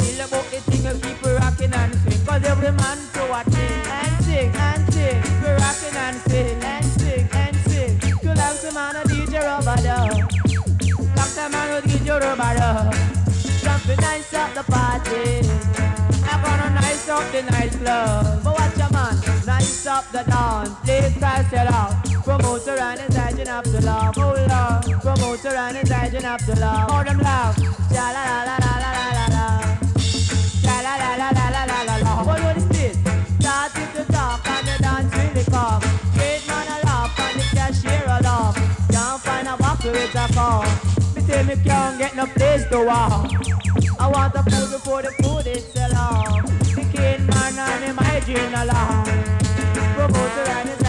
Feel 0.00 0.20
about 0.24 0.46
the 0.50 0.58
thing 0.66 0.84
you 0.88 0.94
keep 1.04 1.22
rocking 1.22 1.74
and 1.74 1.94
swing. 2.00 2.24
Cause 2.26 2.44
every 2.44 2.72
man 2.72 2.98
throw 3.12 3.32
a 3.32 3.44
thing. 3.44 3.82
And 4.00 4.24
sing, 4.24 4.50
and 4.56 4.84
sing. 4.92 5.22
Keep 5.22 5.44
rocking 5.60 5.96
and 6.04 6.18
sing. 6.28 6.62
And 6.72 6.84
sing, 6.84 7.28
and 7.32 7.56
sing. 7.68 7.92
Till 8.20 8.40
I'm 8.40 8.56
some 8.56 8.74
man 8.74 8.96
a 8.96 9.02
DJ 9.04 9.44
rubber 9.44 9.76
dub. 9.82 10.16
Doctor 11.16 11.48
man 11.50 11.66
will 11.70 11.82
give 11.82 12.06
you 12.06 12.16
rubber 12.16 12.54
dub. 12.56 13.21
Jumping 13.84 14.04
nice 14.04 14.32
up 14.34 14.54
the 14.54 14.62
party. 14.70 15.42
I'm 16.30 16.40
gonna 16.40 16.70
nice 16.70 17.08
up 17.08 17.32
the 17.32 17.42
nightclub. 17.42 18.44
But 18.44 18.56
watch 18.56 18.78
your 18.78 18.90
man, 18.90 19.16
nice 19.44 19.86
up 19.86 20.04
the 20.12 20.22
dance. 20.22 20.70
Please 20.84 21.18
pass 21.18 21.52
it 21.52 21.66
out. 21.66 22.04
Promoter 22.22 22.78
and 22.78 23.00
his 23.00 23.16
agent 23.16 23.48
up 23.48 23.64
to 23.64 23.80
love. 23.80 24.14
Oh 24.18 24.34
love. 24.48 24.84
Promoter 25.02 25.48
and 25.48 25.76
his 25.78 25.90
agent 25.90 26.24
up 26.24 26.40
to 26.44 26.54
love. 26.60 26.90
All 26.92 27.02
them 27.02 27.18
love. 27.18 27.56
Sha 27.90 28.06
la 28.14 28.22
la 28.22 28.44
la 28.46 28.56
la 28.62 28.72
la 28.82 28.90
la 29.02 29.06
la 29.18 29.26
la. 29.34 29.46
Sha 29.98 30.76
la 30.86 30.94
la 31.02 31.16
la 31.16 31.30
la 31.30 31.48
la 31.50 31.64
la 31.64 31.82
la 31.82 31.96
la. 31.96 32.22
What 32.22 32.40
was 32.54 32.68
this? 32.68 32.96
Started 33.40 33.88
to 33.96 34.12
talk 34.12 34.46
and 34.46 34.66
the 34.68 34.78
dance 34.80 35.12
really 35.16 35.44
come. 35.50 35.82
Straight 36.14 36.46
man 36.46 36.68
a 36.70 36.86
laugh 36.86 37.18
and 37.18 37.40
the 37.40 37.46
cashier 37.56 38.04
a 38.06 38.22
laugh. 38.22 38.54
Can't 38.92 39.20
find 39.22 39.48
a 39.48 39.56
walk 39.58 39.82
with 39.82 40.14
a 40.14 40.32
car. 40.32 40.64
Me 41.16 41.20
say 41.22 41.42
me 41.42 41.56
can't 41.64 41.98
get 41.98 42.14
no 42.14 42.26
place 42.26 42.64
to 42.70 42.84
walk. 42.84 43.51
I 44.02 44.08
want 44.08 44.32
the 44.32 44.42
food 44.42 44.72
before 44.72 45.00
the 45.00 45.12
food 45.22 45.46
is 45.46 45.64
off. 45.94 46.42
The 46.74 46.84
kid 46.92 47.20
man 47.20 47.56
and 47.56 47.84
him 47.84 47.96
hygiene 47.96 48.52
a 48.52 48.64
laugh. 48.64 49.06
Promoter 49.94 50.50
and 50.58 50.68
his 50.70 50.81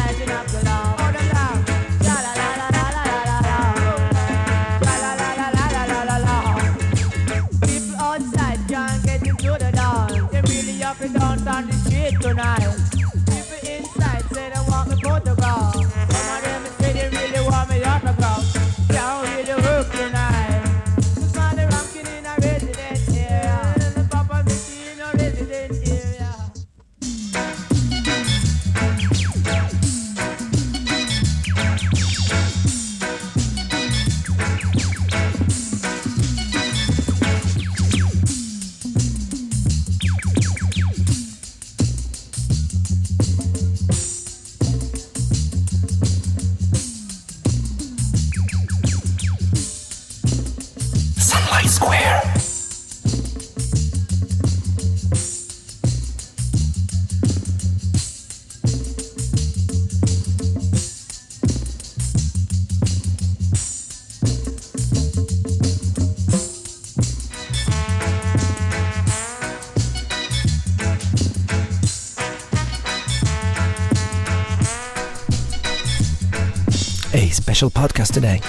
special 77.70 77.82
podcast 77.88 78.14
today. 78.14 78.40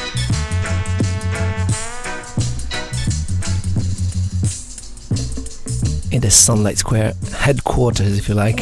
in 6.11 6.21
the 6.21 6.31
Sunlight 6.31 6.79
Square 6.79 7.15
headquarters, 7.37 8.19
if 8.19 8.29
you 8.29 8.35
like. 8.35 8.61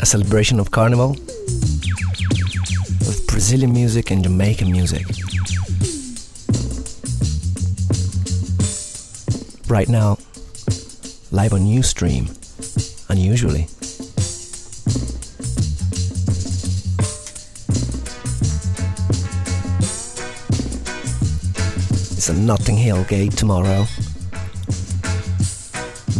A 0.00 0.06
celebration 0.06 0.60
of 0.60 0.70
Carnival 0.70 1.10
with 3.00 3.26
Brazilian 3.26 3.72
music 3.72 4.10
and 4.12 4.22
Jamaican 4.22 4.70
music. 4.70 5.06
Right 9.68 9.88
now, 9.88 10.18
live 11.32 11.52
on 11.52 11.60
Ustream, 11.66 12.30
unusually. 13.10 13.68
Notting 22.48 22.78
Hill 22.78 23.04
gate 23.04 23.32
tomorrow. 23.32 23.84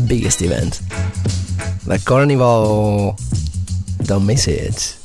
Biggest 0.07 0.43
event. 0.43 0.83
The 1.87 1.99
Carnival. 2.05 3.17
Don't 4.03 4.27
miss 4.27 4.47
it. 4.47 4.98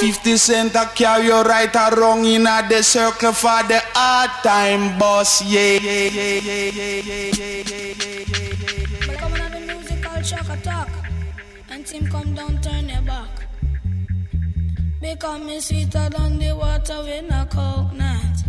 50 0.00 0.36
cent 0.36 0.76
I 0.76 0.86
carry 0.86 1.26
you 1.26 1.40
right 1.42 1.74
around 1.74 2.24
in 2.24 2.46
a 2.46 2.66
the 2.68 2.82
circle 2.82 3.32
for 3.32 3.62
the 3.62 3.80
hard 3.94 4.30
time 4.42 4.98
boss. 4.98 5.40
Yeah. 5.44 5.78
Welcome 9.06 9.34
to 9.34 9.46
the 9.52 9.60
musical 9.66 10.22
shock 10.22 10.48
attack. 10.48 10.88
And 11.70 11.86
team 11.86 12.08
come 12.08 12.34
down, 12.34 12.60
turn 12.60 12.88
your 12.88 13.02
back. 13.02 13.28
Because 15.00 15.40
me 15.42 15.60
sweeter 15.60 16.08
than 16.10 16.38
the 16.40 16.56
water 16.56 17.00
with 17.02 17.32
a 17.32 17.46
coconut. 17.48 18.42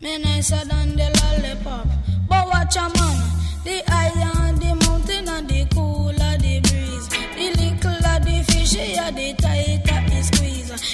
Me 0.00 0.18
nicer 0.18 0.64
than 0.64 0.96
the 0.96 1.08
lollipop. 1.22 1.86
But 2.28 2.46
watch 2.48 2.76
a 2.76 2.90
man. 2.98 3.18
The 3.64 3.82
higher 3.86 4.52
the 4.54 4.74
mountain 4.84 5.28
and 5.28 5.48
the 5.48 5.64
cooler 5.72 6.36
the 6.38 6.60
breeze. 6.60 7.08
The 7.08 7.52
the 8.24 8.42
fishier 8.48 9.14
the 9.14 9.34
tighter 9.40 9.82
the 9.82 9.82
squeeze. 9.82 9.91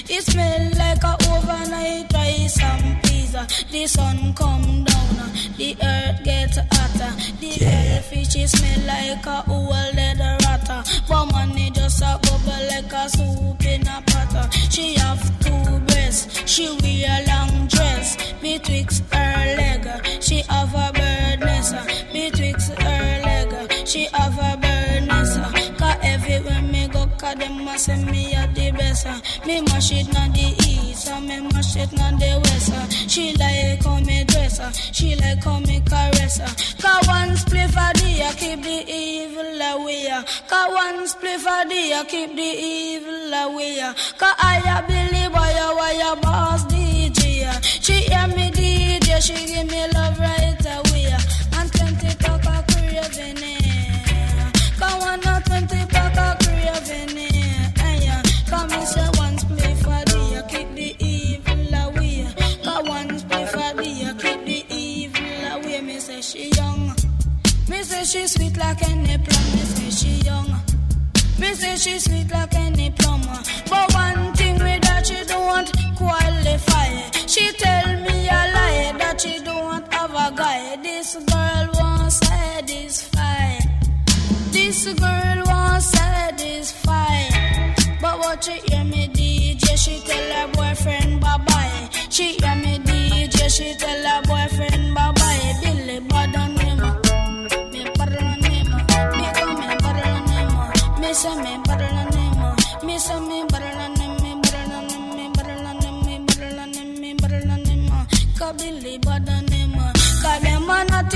It 0.07 0.23
smell 0.23 0.71
like 0.79 1.03
a 1.03 1.17
overnight 1.31 2.13
rice 2.13 2.63
and 2.63 3.03
pizza. 3.03 3.47
The 3.71 3.87
sun 3.87 4.33
come 4.35 4.85
down, 4.85 5.19
uh, 5.19 5.29
the 5.57 5.77
earth 5.83 6.25
get 6.25 6.55
hotter. 6.73 7.13
The 7.41 7.49
yeah. 7.61 8.01
fish 8.01 8.51
smell 8.51 8.87
like 8.87 9.27
a 9.27 9.45
old 9.51 9.97
dead 9.97 10.21
ratter. 10.45 10.83
But 11.09 11.27
money 11.33 11.71
just 11.71 12.03
a 12.03 12.19
bubble 12.23 12.67
like 12.71 12.93
a 12.93 13.09
soup 13.09 13.65
in 13.65 13.87
a 13.89 14.03
pot. 14.07 14.53
She 14.71 14.95
have 14.95 15.23
two 15.41 15.81
breasts, 15.87 16.51
she 16.51 16.69
wear 16.81 17.28
cause 27.29 27.39
them 27.39 27.69
a 27.69 27.79
say 27.79 28.05
me 28.05 28.35
a 28.35 28.47
the 28.55 28.71
best. 28.73 29.07
uh. 29.07 29.21
Me 29.47 29.61
mash 29.63 29.93
it 29.93 30.17
on 30.17 30.33
the 30.33 30.55
east, 30.67 31.09
and 31.09 31.27
me 31.29 31.41
mash 31.41 31.77
it 31.77 32.01
on 32.01 32.19
the 32.19 32.41
west. 32.45 32.73
uh. 32.73 32.89
She 33.09 33.33
like 33.35 33.83
how 33.85 33.99
me 34.01 34.25
dress, 34.25 34.61
uh. 34.61 34.73
she 34.73 35.15
like 35.17 35.43
how 35.45 35.59
me 35.61 35.81
caress. 35.81 36.41
uh. 36.41 36.47
Cause 36.81 37.07
one 37.09 37.31
spliff 37.37 37.75
a 37.77 37.93
day, 37.99 38.23
I 38.25 38.33
keep 38.35 38.63
the 38.63 38.85
evil 38.91 39.61
away. 39.61 40.09
uh. 40.09 40.23
Cause 40.49 40.73
one 40.73 41.07
spliff 41.07 41.45
a 41.47 41.69
day, 41.69 41.93
I 41.95 42.05
keep 42.05 42.35
the 42.35 42.43
evil 42.43 43.33
away. 43.35 43.81
uh. 43.81 43.93
Cause 44.17 44.35
I 44.39 44.63
a 44.65 44.87
Billy 44.89 45.29
boy, 45.29 45.55
a 45.65 45.77
wire 45.77 46.17
boss 46.23 46.65
DJ. 46.67 47.47
uh. 47.47 47.61
She 47.61 47.93
hear 48.09 48.27
me 48.29 48.51
DJ, 48.51 49.21
she 49.23 49.47
give 49.47 49.67
me 49.71 49.87
love 49.93 50.19
right 50.19 50.65
away. 50.65 51.13
uh. 51.13 51.28
say 68.05 68.21
she 68.21 68.29
sweet 68.29 68.57
like 68.57 68.83
any 68.89 69.19
plum. 69.19 69.45
Me 69.55 69.63
say 69.75 69.91
she 69.91 70.11
young. 70.25 70.47
Me 71.39 71.55
say 71.55 71.77
she 71.77 71.99
sweet 71.99 72.31
like 72.31 72.55
any 72.55 72.91
plum. 72.91 73.23
But 73.69 73.93
one 73.95 74.35
thing 74.35 74.59
me 74.59 74.79
that 74.83 75.07
she 75.07 75.25
don't 75.25 75.69
qualify. 75.97 76.89
She 77.27 77.51
tell 77.53 77.87
me 78.03 78.29
a 78.29 78.43
lie 78.55 78.95
that 78.99 79.21
she 79.21 79.39
don't 79.43 79.93
have 79.93 80.11
a 80.11 80.37
guy. 80.37 80.77
This 80.83 81.17
girl 81.17 81.71
won't 81.75 82.13
satisfy. 82.13 83.59
This 84.51 84.85
girl 84.95 85.43
won't 85.47 85.83
satisfy. 85.83 87.29
But 88.01 88.19
what 88.21 88.47
you 88.47 88.61
hear 88.67 88.85
me 88.85 89.09
DJ? 89.09 89.77
She 89.77 90.01
tell 90.07 90.47
her 90.47 90.53
boyfriend 90.53 91.21
bye 91.21 91.39
bye. 91.47 91.89
She 92.11 92.33
hear 92.35 92.55
me 92.57 92.79
DJ. 92.79 93.51
She 93.51 93.75
tell 93.75 94.03
her 94.07 94.23
boyfriend 94.23 94.95
bye 94.95 95.13
bye. 95.13 95.18
Me 102.85 102.99
me. 103.19 103.49
Cause 110.23 110.43
not 110.85 111.13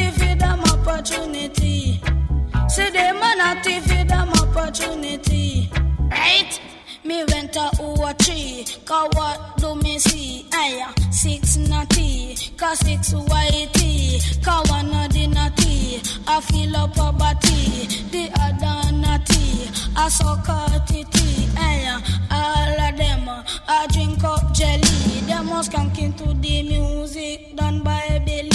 opportunity. 0.73 2.01
See 2.69 2.91
not 2.91 4.39
opportunity, 4.41 5.71
right? 6.11 6.61
Me 7.05 7.25
went 7.29 7.53
to 7.53 7.71
cause 8.85 9.09
what 9.15 9.57
do 9.59 9.77
me 9.77 9.99
see? 10.01 10.47
Aya, 10.53 10.89
six 11.13 11.57
cause 12.57 12.79
six 12.81 13.13
cause 14.43 14.69
one 14.71 14.93
I 16.27 16.41
feel 16.41 16.77
up 16.77 16.97
a 16.97 17.13
body, 17.13 17.87
the 18.11 18.31
other 18.41 18.92
natty, 19.93 19.97
I 19.97 20.09
suck 20.09 20.49
a 20.49 20.85
titty, 20.87 21.49
aya, 21.59 22.01
all 22.31 22.89
of 22.89 22.97
them, 22.97 23.29
I 23.69 23.87
drink 23.93 24.25
up 24.25 24.53
jelly, 24.55 25.21
them 25.27 25.47
must 25.47 25.73
come 25.73 25.91
to 25.93 26.35
the 26.35 26.63
music 26.63 27.57
done 27.57 27.83
by 27.83 28.23
Billy. 28.25 28.49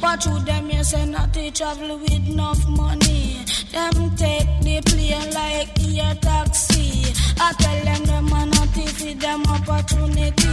But 0.00 0.20
to 0.22 0.30
them, 0.44 0.70
you 0.70 0.84
say 0.84 1.06
not 1.06 1.32
to 1.34 1.50
travel 1.50 1.98
with 1.98 2.28
enough 2.28 2.68
money. 2.68 3.44
Them 3.72 4.14
take 4.16 4.48
the 4.60 4.82
plane 4.84 5.32
like 5.32 5.78
a 5.78 6.14
taxi. 6.20 7.12
I 7.40 7.52
tell 7.58 7.84
them 7.84 8.04
them 8.04 8.32
are 8.32 8.46
not 8.46 8.74
to 8.74 8.86
feed 8.86 9.20
them 9.20 9.42
opportunity. 9.48 10.48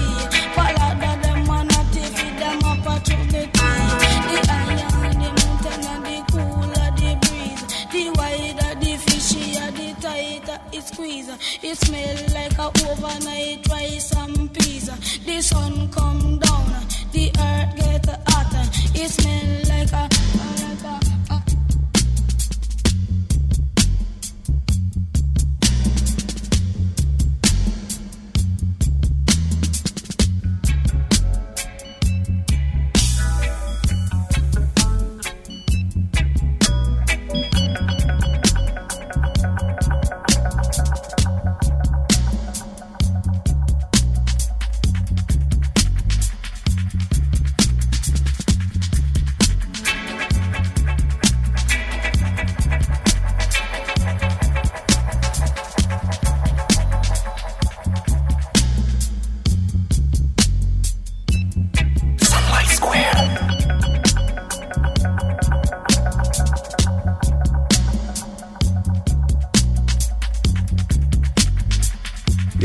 But 0.56 0.82
other 0.82 1.22
them 1.22 1.50
are 1.50 1.64
not 1.66 1.94
to 1.94 2.00
feed 2.00 2.38
them 2.40 2.60
opportunity. 2.64 3.11
Squeeze. 11.02 11.30
It 11.64 11.78
smell 11.78 12.18
like 12.34 12.58
a 12.60 12.68
overnight 12.90 13.68
rice 13.70 14.16
and 14.16 14.54
peas. 14.54 14.88
The 15.26 15.42
sun 15.42 15.90
come 15.90 16.38
down, 16.40 16.70
the 17.12 17.32
earth 17.40 17.76
get 17.76 18.06
hotter. 18.30 18.66
It 18.94 19.10
smell 19.10 19.52
like 19.70 19.92
a, 19.94 20.11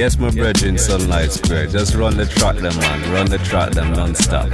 Yes, 0.06 0.18
my 0.20 0.30
brethren, 0.30 0.78
Sunlight 0.78 1.32
Square. 1.32 1.66
Just 1.66 1.96
run 1.96 2.16
the 2.16 2.26
track, 2.26 2.54
them 2.58 2.76
man. 2.76 3.12
Run 3.12 3.26
the 3.26 3.38
track, 3.38 3.72
them 3.72 3.92
non-stop. 3.92 4.52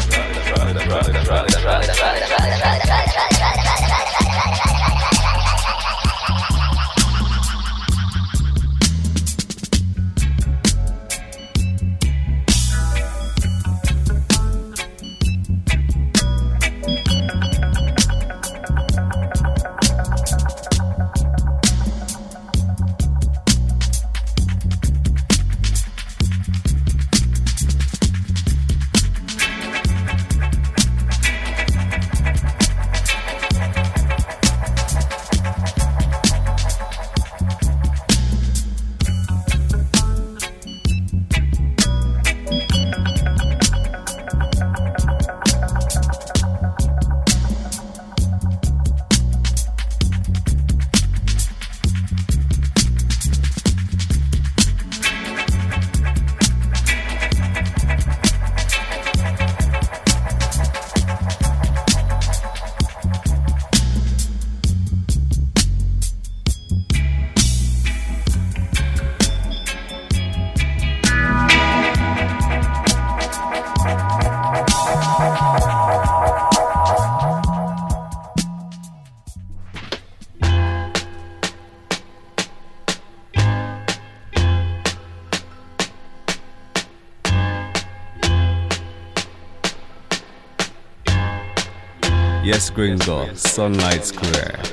Grimsdale, 92.75 93.37
Sunlight 93.37 94.05
Square. 94.05 94.72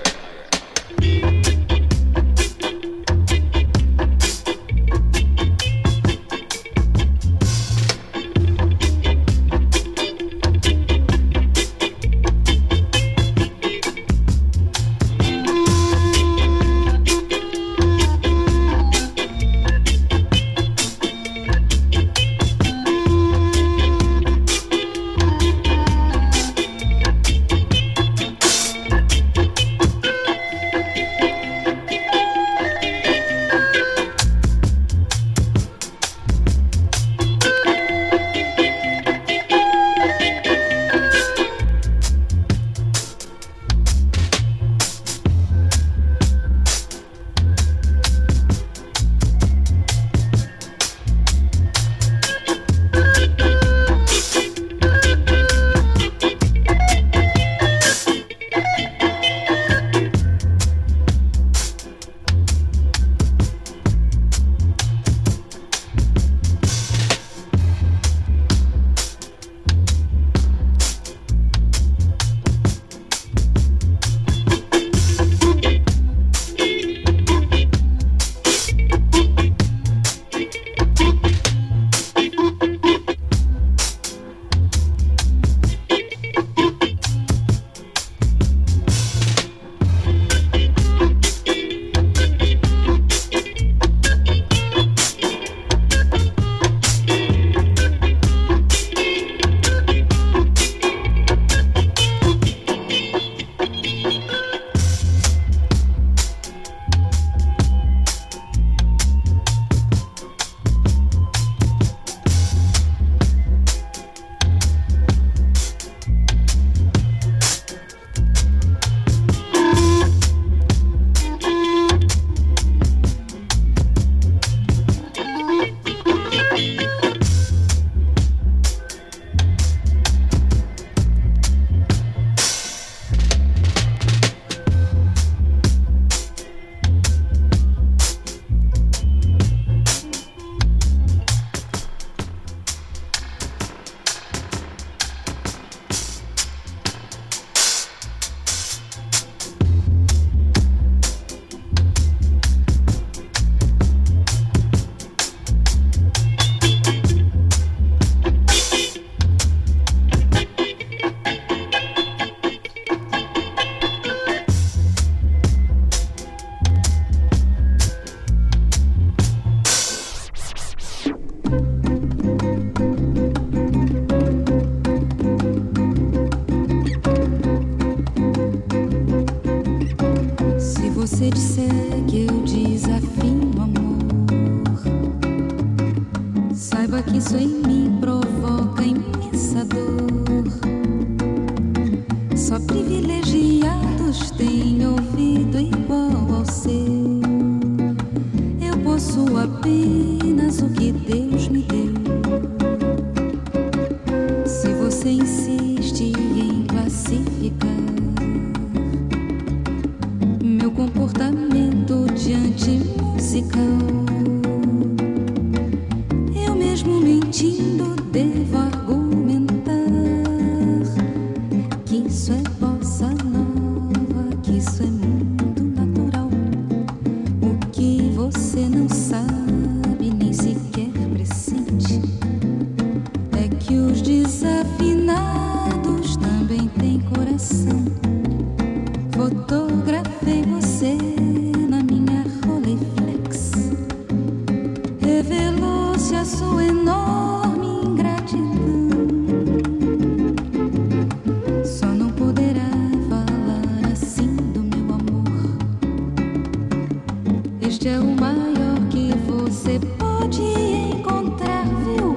Este 257.69 257.87
é 257.87 257.99
o 257.99 258.19
maior 258.19 258.79
que 258.89 259.13
você 259.27 259.79
pode 259.99 260.41
encontrar, 260.41 261.63
viu? 261.65 262.15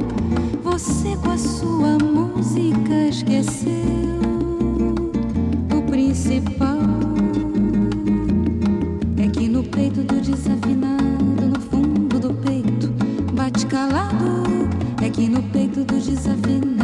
Você 0.62 1.14
com 1.16 1.30
a 1.30 1.36
sua 1.36 1.98
música 1.98 3.08
esqueceu 3.10 3.68
o 5.76 5.82
principal. 5.90 6.78
É 9.18 9.28
que 9.28 9.46
no 9.46 9.62
peito 9.62 10.02
do 10.04 10.22
desafinado, 10.22 11.46
no 11.46 11.60
fundo 11.60 12.18
do 12.18 12.32
peito, 12.32 12.88
bate 13.34 13.66
calado. 13.66 14.44
É 15.02 15.10
que 15.10 15.28
no 15.28 15.42
peito 15.42 15.84
do 15.84 16.00
desafinado. 16.00 16.81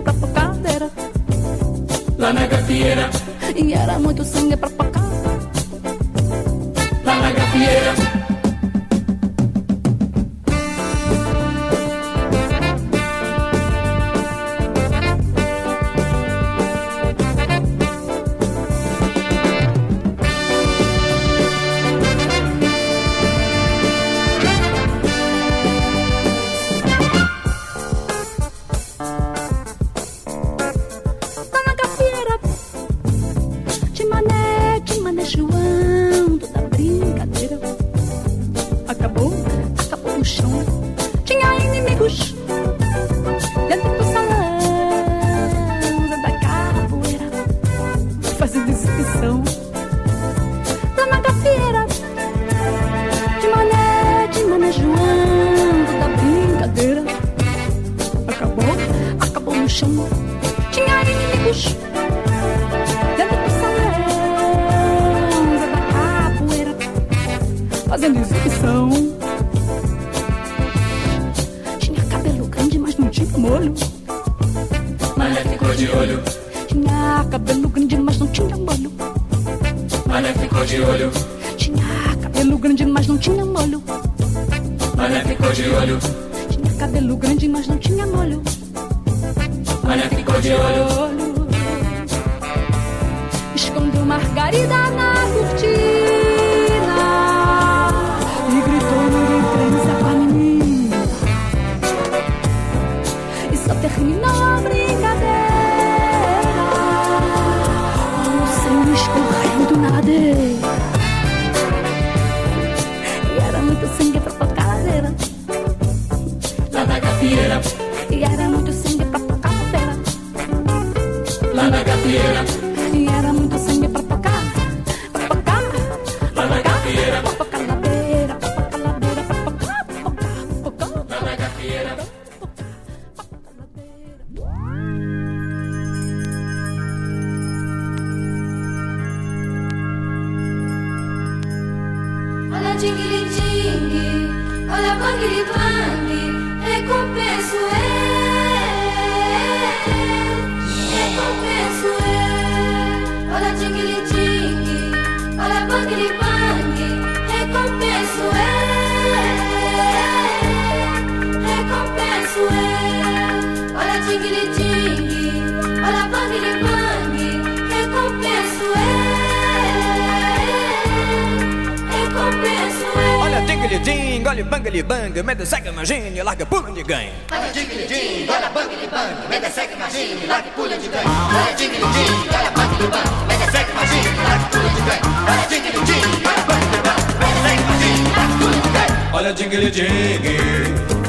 pra 0.00 0.12
cadeira, 0.12 0.90
Lá 2.18 2.32
na 2.32 2.46
gafieira. 2.46 3.10
E 3.56 3.72
era 3.72 3.98
muito 3.98 4.24
sangue 4.24 4.56
pra 4.56 4.70
pacadeira. 4.70 5.38
Lá 7.04 7.14
na 7.16 7.30
gafieira. 7.32 8.17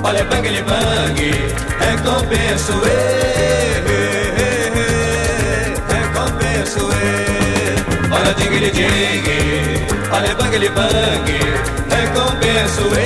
olha 0.10 0.23
bang 0.26 0.49
bang, 0.64 1.19
recompenso 1.80 2.73
e 2.84 3.77
recompenso 5.94 6.80
é. 6.91 6.95
é 6.98 8.14
olha 8.15 8.34
ding 8.34 8.56
ding, 8.72 9.27
olha 10.11 10.34
bang 10.34 10.69
bang, 10.69 11.30
é 11.91 11.95
recompenso 12.02 12.86
e 12.95 13.06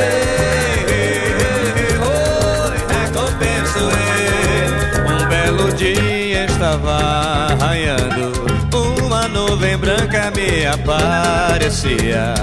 recompenso 2.94 3.84
é 3.92 4.02
e 5.00 5.12
um 5.12 5.20
belo 5.28 5.68
dia 5.74 6.46
estava 6.46 6.96
arranhando 7.60 8.32
uma 9.04 9.28
nuvem 9.28 9.76
branca 9.78 10.32
me 10.32 10.66
aparecia. 10.66 12.34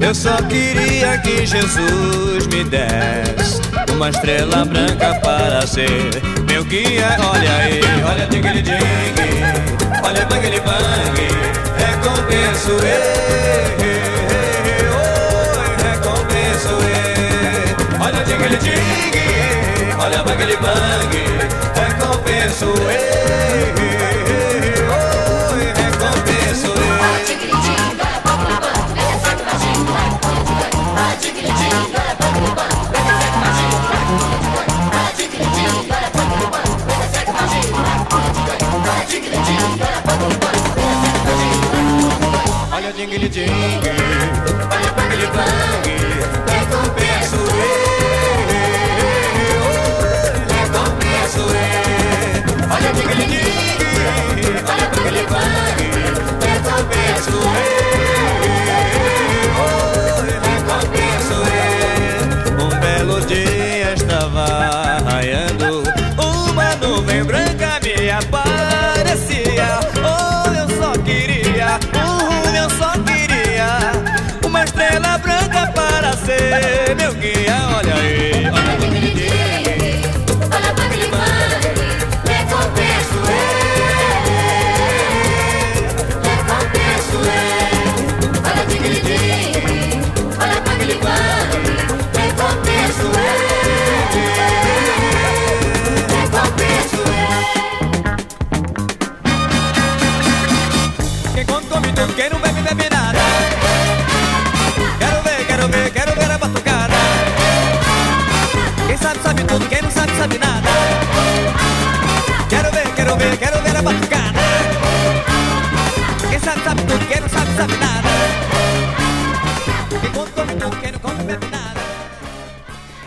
Eu 0.00 0.14
só 0.14 0.36
queria 0.48 1.18
que 1.18 1.46
Jesus 1.46 2.46
me 2.48 2.64
desse 2.64 3.71
uma 3.92 4.08
estrela 4.10 4.64
branca 4.64 5.14
para 5.20 5.66
ser. 5.66 6.10
Meu 6.48 6.64
guia 6.64 7.16
Olha 7.18 7.56
aí, 7.56 7.80
olha 8.04 8.26
dingue 8.26 8.62
dingue 8.62 9.42
Olha 10.02 10.26
bang 10.26 10.60
bang 10.60 11.28
Recompenso 11.78 12.72
é. 12.84 12.98
Oh, 14.92 15.60
é 16.84 17.02
olha 18.04 18.24
dingue 18.24 18.52
Olha 19.98 20.22
bang 20.24 20.56
bang 20.56 21.16
é 21.76 21.88
Recompenso 21.88 22.66
eu 22.66 24.11
é 42.92 42.94
dingue 42.94 43.28
dingue, 43.28 43.90
bang 44.68 44.88
bang 44.96 45.26
bang, 45.32 45.88
é 46.46 46.58
confesso 46.66 47.36
eu, 47.36 47.42
é 50.50 50.62
confesso 50.68 51.44
olha 52.70 52.90
dingue 52.92 53.26
dingue, 53.32 54.50
olha 54.68 54.86
bang 54.92 55.22
bang, 55.32 55.80
é 56.44 56.54
confesso. 56.68 57.38
Um 62.60 62.72
belo 62.80 63.18
dia 63.26 63.90
estava 63.94 64.46
raiando 65.10 65.70
uma 66.18 66.68
nuvem 66.76 67.24
branca 67.24 67.80
me 67.82 68.10
apaga 68.10 68.61
você, 76.22 76.94
meu 76.94 77.12
guia, 77.14 77.76
olha 77.76 77.94
aí. 77.94 78.31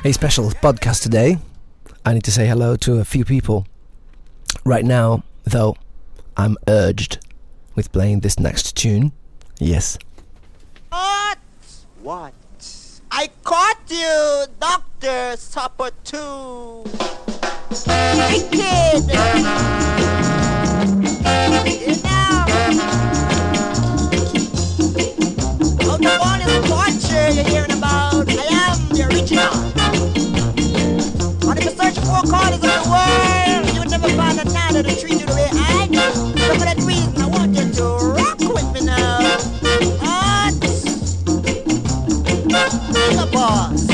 A 0.05 0.13
special 0.13 0.49
podcast 0.61 1.01
today. 1.01 1.37
I 2.05 2.13
need 2.13 2.23
to 2.23 2.31
say 2.31 2.47
hello 2.47 2.75
to 2.77 2.99
a 2.99 3.03
few 3.03 3.25
people. 3.25 3.65
Right 4.63 4.85
now, 4.85 5.23
though, 5.43 5.75
I'm 6.37 6.55
urged 6.69 7.17
with 7.75 7.91
playing 7.91 8.21
this 8.21 8.39
next 8.39 8.77
tune. 8.77 9.11
Yes. 9.59 9.97
What? 10.89 11.37
What? 12.01 12.33
I 13.11 13.29
caught 13.43 13.79
you, 13.89 14.45
Doctor 14.59 15.35
Supper 15.37 15.89
2. 16.03 16.85
I 17.87 18.47
did. 18.51 19.11
I 28.17 28.21
am 28.49 28.89
the 28.89 29.07
original. 29.11 29.51
Search 31.75 31.95
corners 32.05 32.55
of 32.55 32.61
the 32.61 32.67
world, 32.89 33.75
you 33.75 33.83
never 33.91 34.07
find 34.15 34.39
another 34.39 34.81
to 34.83 34.95
treat 34.99 35.19
you 35.19 35.25
the 35.25 35.35
way 35.35 35.49
I 35.51 35.87
do. 35.91 35.99
So 36.39 36.53
for 36.53 36.63
that 36.65 36.77
reason, 36.77 37.21
I 37.21 37.27
want 37.27 37.55
you 37.57 37.69
to 37.73 37.83
rock 38.15 38.39
with 38.39 38.73
me 38.73 38.81
now. 38.85 39.19
Boss. 43.31 43.87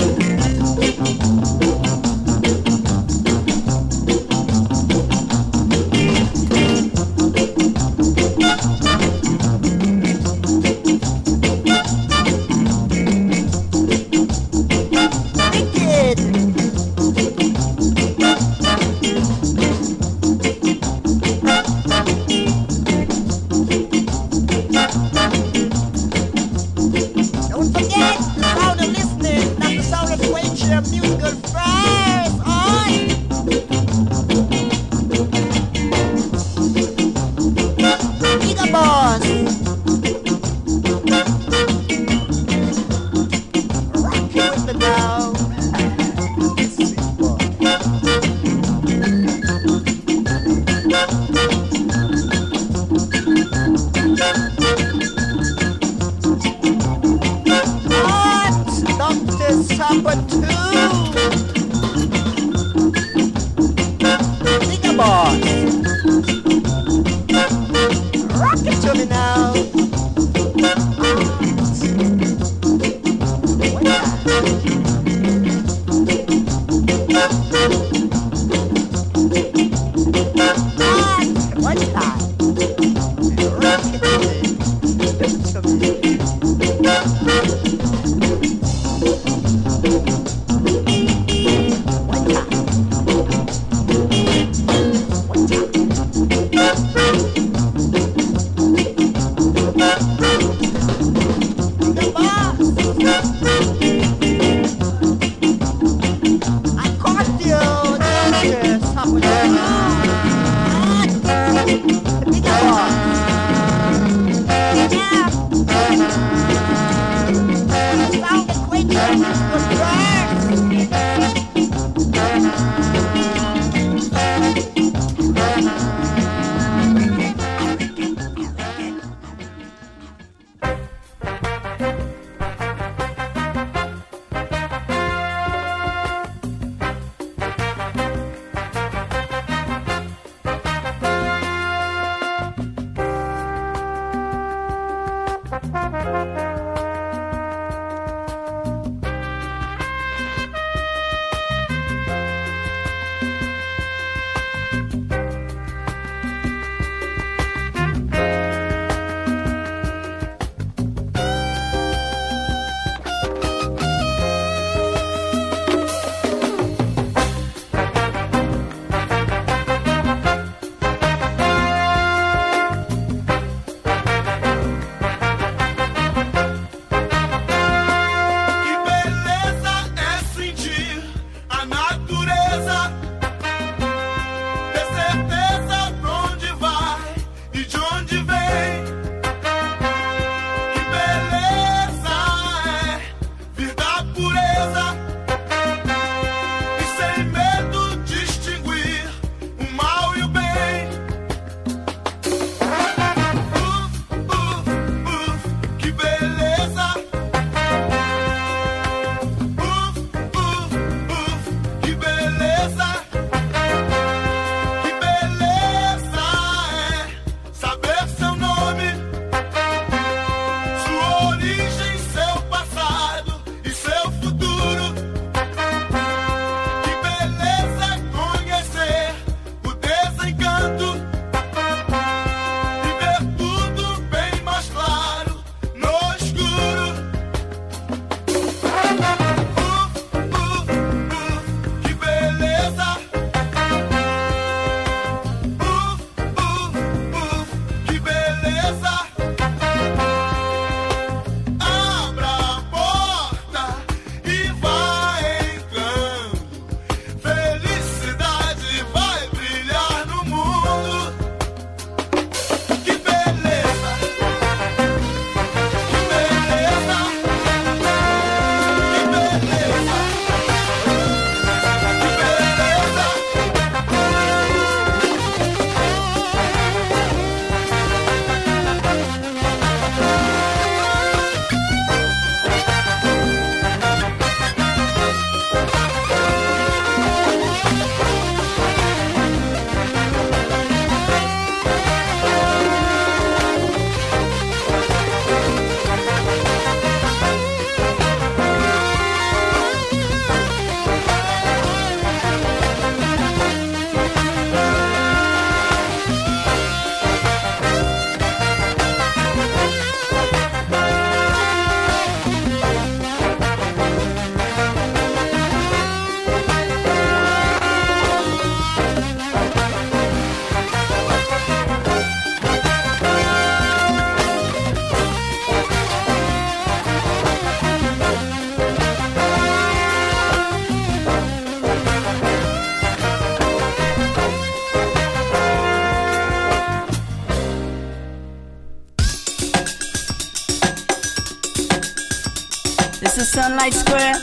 Sunlight 343.41 343.73
Square, 343.73 344.13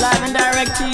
live 0.00 0.22
and 0.24 0.34
direct 0.34 0.74
to 0.78 0.87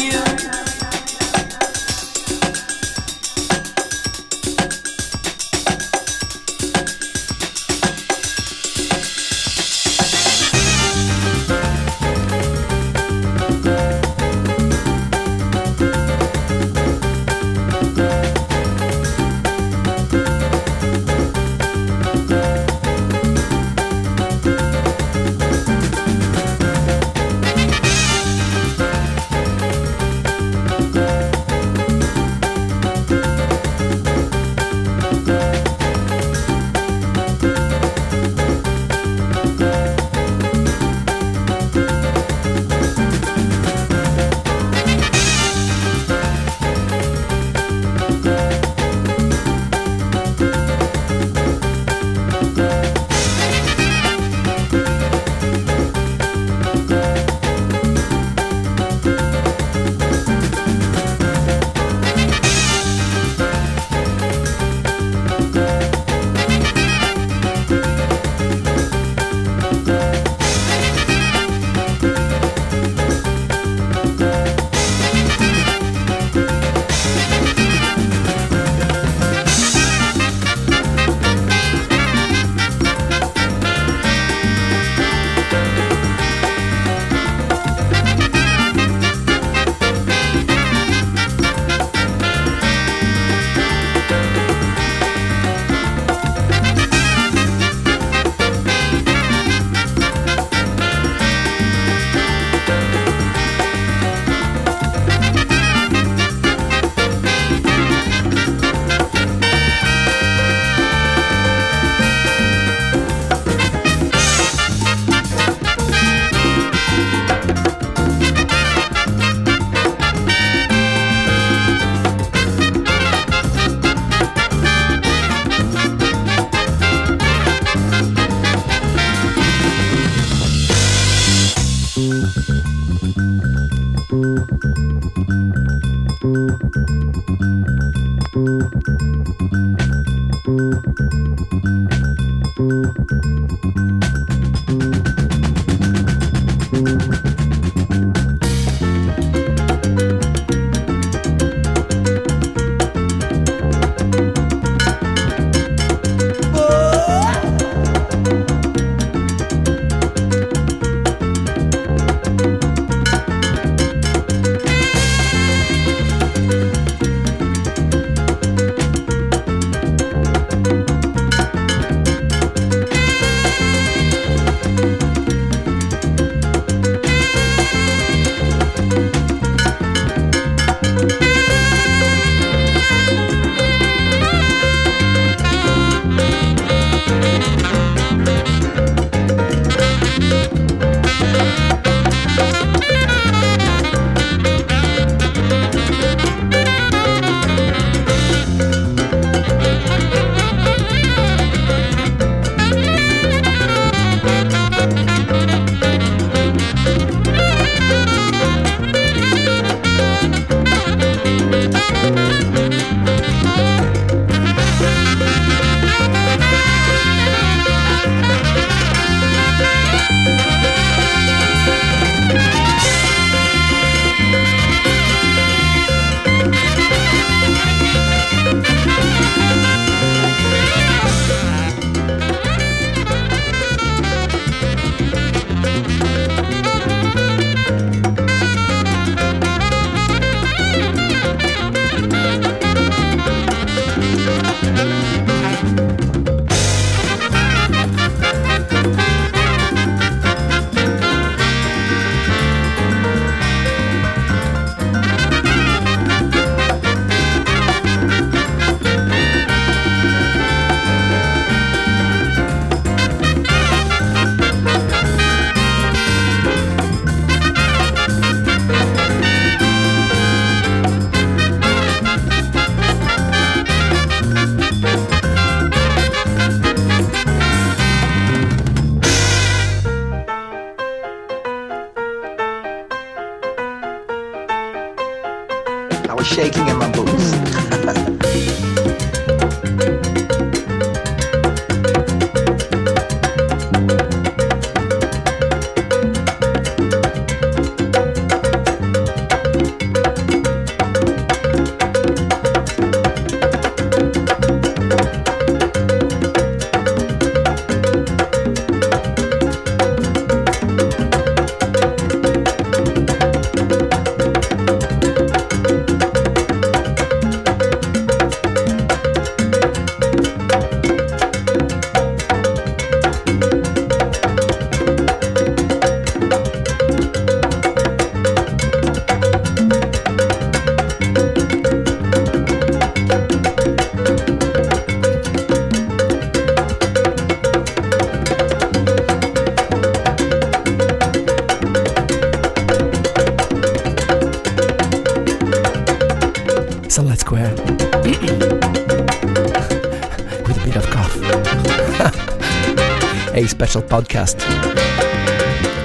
podcast. 353.94 354.42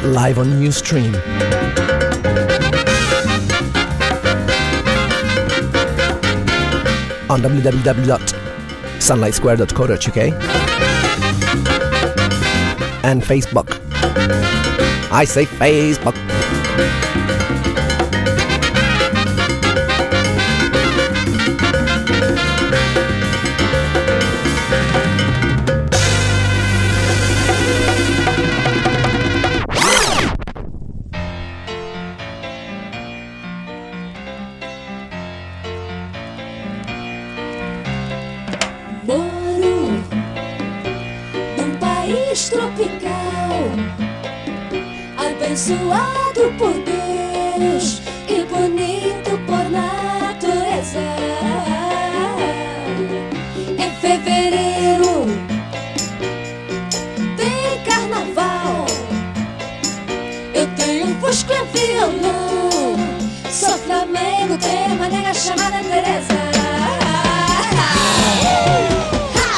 Live 0.02 0.40
on 0.40 0.48
Newstream. 0.60 1.14
On 7.30 7.40
www.sunlightsquare.co.uk 7.40 10.18
and 13.04 13.22
Facebook. 13.22 13.80
I 15.12 15.26
say 15.26 15.46
Facebook. 15.46 16.16
os 61.30 61.44
campeão 61.44 62.12
Sou 63.52 63.78
Flamengo, 63.80 64.58
tenho 64.58 64.96
uma 64.96 65.10
nega 65.10 65.34
chamada 65.34 65.78
Teresa 65.84 66.34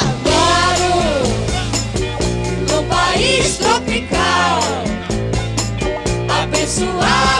Adoro 0.01 1.23
no 2.69 2.83
país 2.83 3.57
tropical 3.57 4.59
Abençoado 6.41 7.30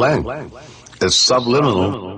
Lang. 0.00 0.50
It's 1.02 1.16
subliminal 1.16 2.09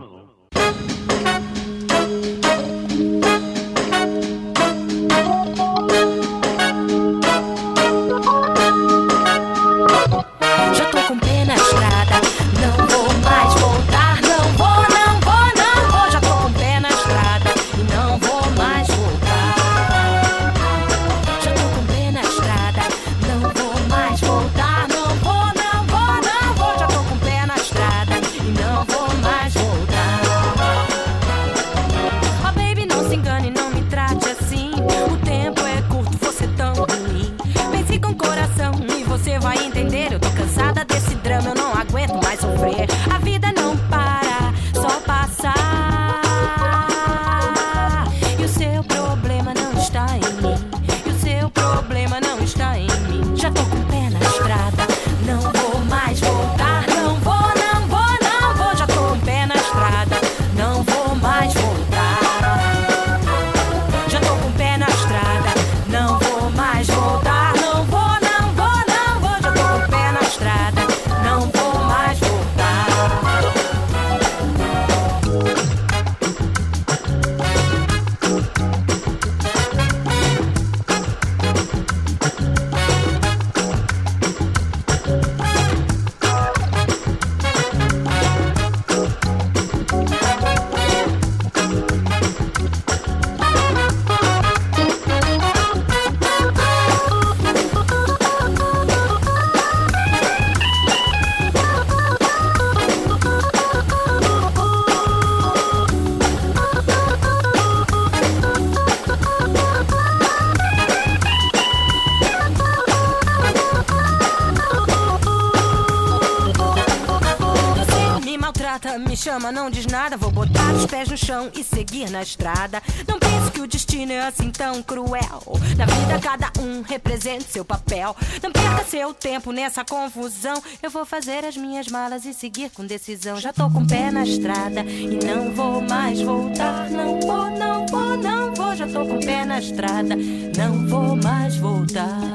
chama, 119.23 119.53
não 119.53 119.71
diz 119.71 119.87
nada. 119.87 120.17
Vou 120.17 120.33
botar 120.33 120.73
os 120.75 120.85
pés 120.87 121.09
no 121.09 121.17
chão 121.17 121.51
e 121.55 121.63
seguir 121.63 122.11
na 122.11 122.23
estrada. 122.23 122.83
Não 123.07 123.21
pense 123.21 123.53
que 123.53 123.61
o 123.61 123.69
destino 123.69 124.13
é 124.13 124.27
assim 124.27 124.51
tão 124.51 124.83
cruel. 124.83 125.43
Na 125.77 125.87
vida, 125.87 126.19
cada 126.21 126.51
um 126.61 126.83
representa 126.83 127.45
seu 127.45 127.65
papel. 127.65 128.17
Não 128.43 128.51
perca 128.51 128.85
seu 128.85 129.15
tempo 129.15 129.53
nessa 129.53 129.85
confusão. 129.85 130.61
Eu 130.83 130.91
vou 130.91 131.07
fazer 131.07 131.45
as 131.45 131.57
minhas 131.57 131.87
malas 131.87 132.25
e 132.25 132.35
seguir 132.35 132.71
com 132.71 132.85
decisão. 132.85 133.37
Já 133.37 133.53
tô 133.53 133.71
com 133.71 133.83
o 133.83 133.87
pé 133.87 134.11
na 134.11 134.25
estrada 134.25 134.81
e 134.83 135.25
não 135.25 135.53
vou 135.53 135.81
mais 135.83 136.21
voltar. 136.21 136.91
Não 136.91 137.21
vou, 137.21 137.51
não 137.51 137.87
vou, 137.87 138.17
não 138.17 138.55
vou. 138.55 138.75
Já 138.75 138.87
tô 138.89 139.07
com 139.07 139.19
o 139.19 139.25
pé 139.25 139.45
na 139.45 139.61
estrada, 139.61 140.17
não 140.57 140.89
vou 140.89 141.17
mais 141.17 141.57
voltar. 141.57 142.32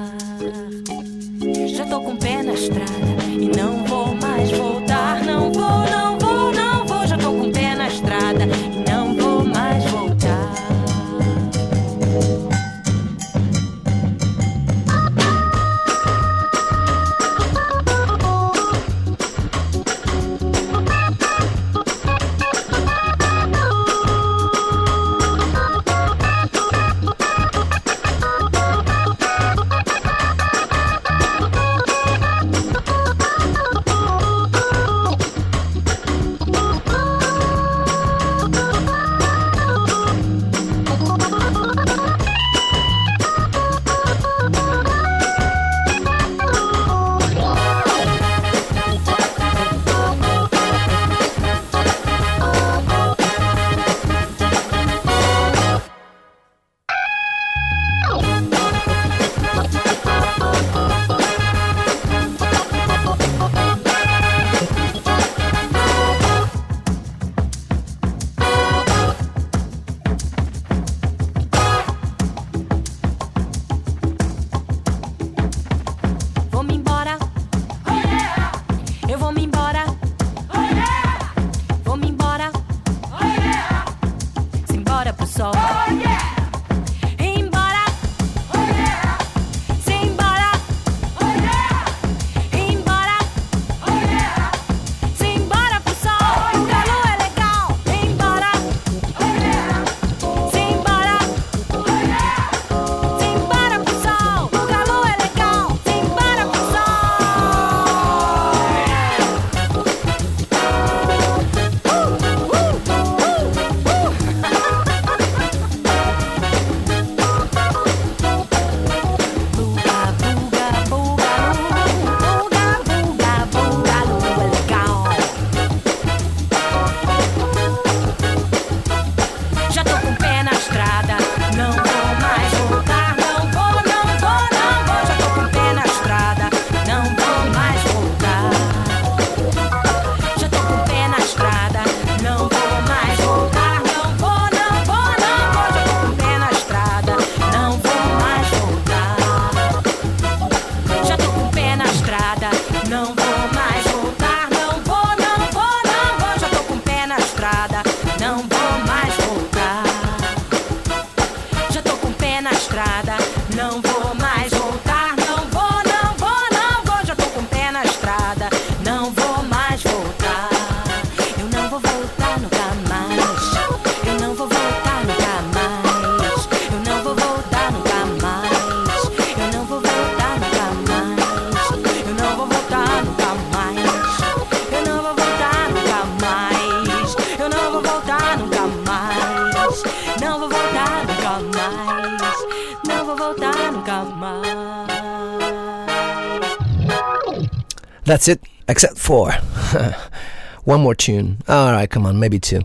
That's 198.07 198.27
it, 198.29 198.39
except 198.69 198.97
for 198.97 199.31
one 200.63 200.79
more 200.79 200.95
tune. 200.95 201.39
Alright, 201.49 201.89
come 201.89 202.05
on, 202.05 202.21
maybe 202.21 202.39
two. 202.39 202.61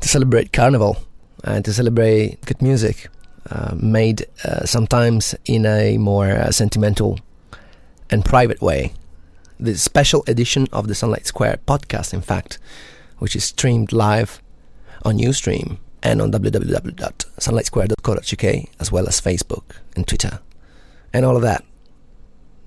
To 0.00 0.08
celebrate 0.08 0.50
Carnival 0.50 0.96
and 1.44 1.62
to 1.66 1.74
celebrate 1.74 2.40
good 2.46 2.62
music, 2.62 3.08
uh, 3.50 3.74
made 3.78 4.24
uh, 4.42 4.64
sometimes 4.64 5.34
in 5.44 5.66
a 5.66 5.98
more 5.98 6.30
uh, 6.30 6.50
sentimental 6.52 7.18
and 8.08 8.24
private 8.24 8.62
way. 8.62 8.94
The 9.58 9.76
special 9.76 10.24
edition 10.26 10.68
of 10.72 10.88
the 10.88 10.94
Sunlight 10.94 11.26
Square 11.26 11.58
podcast, 11.66 12.14
in 12.14 12.22
fact, 12.22 12.58
which 13.18 13.36
is 13.36 13.44
streamed 13.44 13.92
live 13.92 14.40
on 15.04 15.18
Ustream 15.18 15.76
and 16.02 16.22
on 16.22 16.32
www.sunlightsquare.co.uk, 16.32 18.68
as 18.80 18.90
well 18.90 19.06
as 19.06 19.20
Facebook 19.20 19.64
and 19.94 20.08
Twitter, 20.08 20.40
and 21.12 21.26
all 21.26 21.36
of 21.36 21.42
that. 21.42 21.62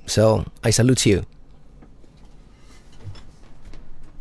So 0.05 0.45
I 0.63 0.69
salute 0.69 1.07
you. 1.07 1.25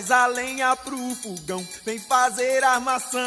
Traz 0.00 0.10
a 0.12 0.26
lenha 0.28 0.74
pro 0.76 1.14
fogão, 1.14 1.62
vem 1.84 1.98
fazer 1.98 2.64
armação. 2.64 3.20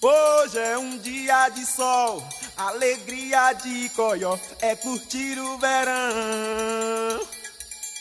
Hoje 0.00 0.56
é 0.56 0.78
um 0.78 0.98
dia 0.98 1.48
de 1.48 1.66
sol, 1.66 2.22
alegria 2.56 3.54
de 3.54 3.88
coió, 3.88 4.38
é 4.60 4.76
curtir 4.76 5.36
o 5.40 5.58
verão. 5.58 7.26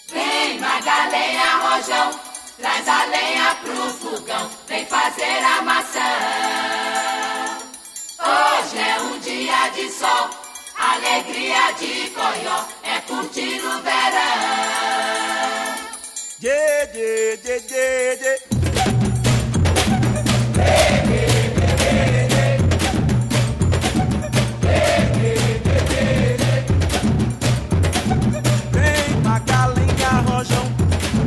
Vem, 0.10 0.60
Magalhães 0.60 1.42
Rojão, 1.64 2.20
traz 2.60 2.88
a 2.88 3.06
lenha 3.06 3.56
pro 3.56 3.94
fogão, 3.96 4.52
vem 4.68 4.86
fazer 4.86 5.44
armação. 5.58 6.02
Hoje 8.20 8.78
é 8.78 9.02
um 9.02 9.20
dia 9.20 9.70
de 9.70 9.90
sol, 9.90 10.30
alegria 10.78 11.72
de 11.80 12.12
coió, 12.12 12.66
é 12.84 13.02
curtir 13.02 13.60
o 13.66 13.82
verão. 13.82 15.41
Yeah, 16.44 16.88
yeah, 16.96 17.36
yeah, 17.46 17.60
yeah, 17.70 18.16
yeah. 18.20 18.36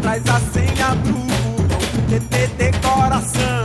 Traz 0.02 0.22
a 0.26 0.40
senha 0.52 0.96
pro 0.96 2.18
tê, 2.28 2.72
coração 2.82 3.63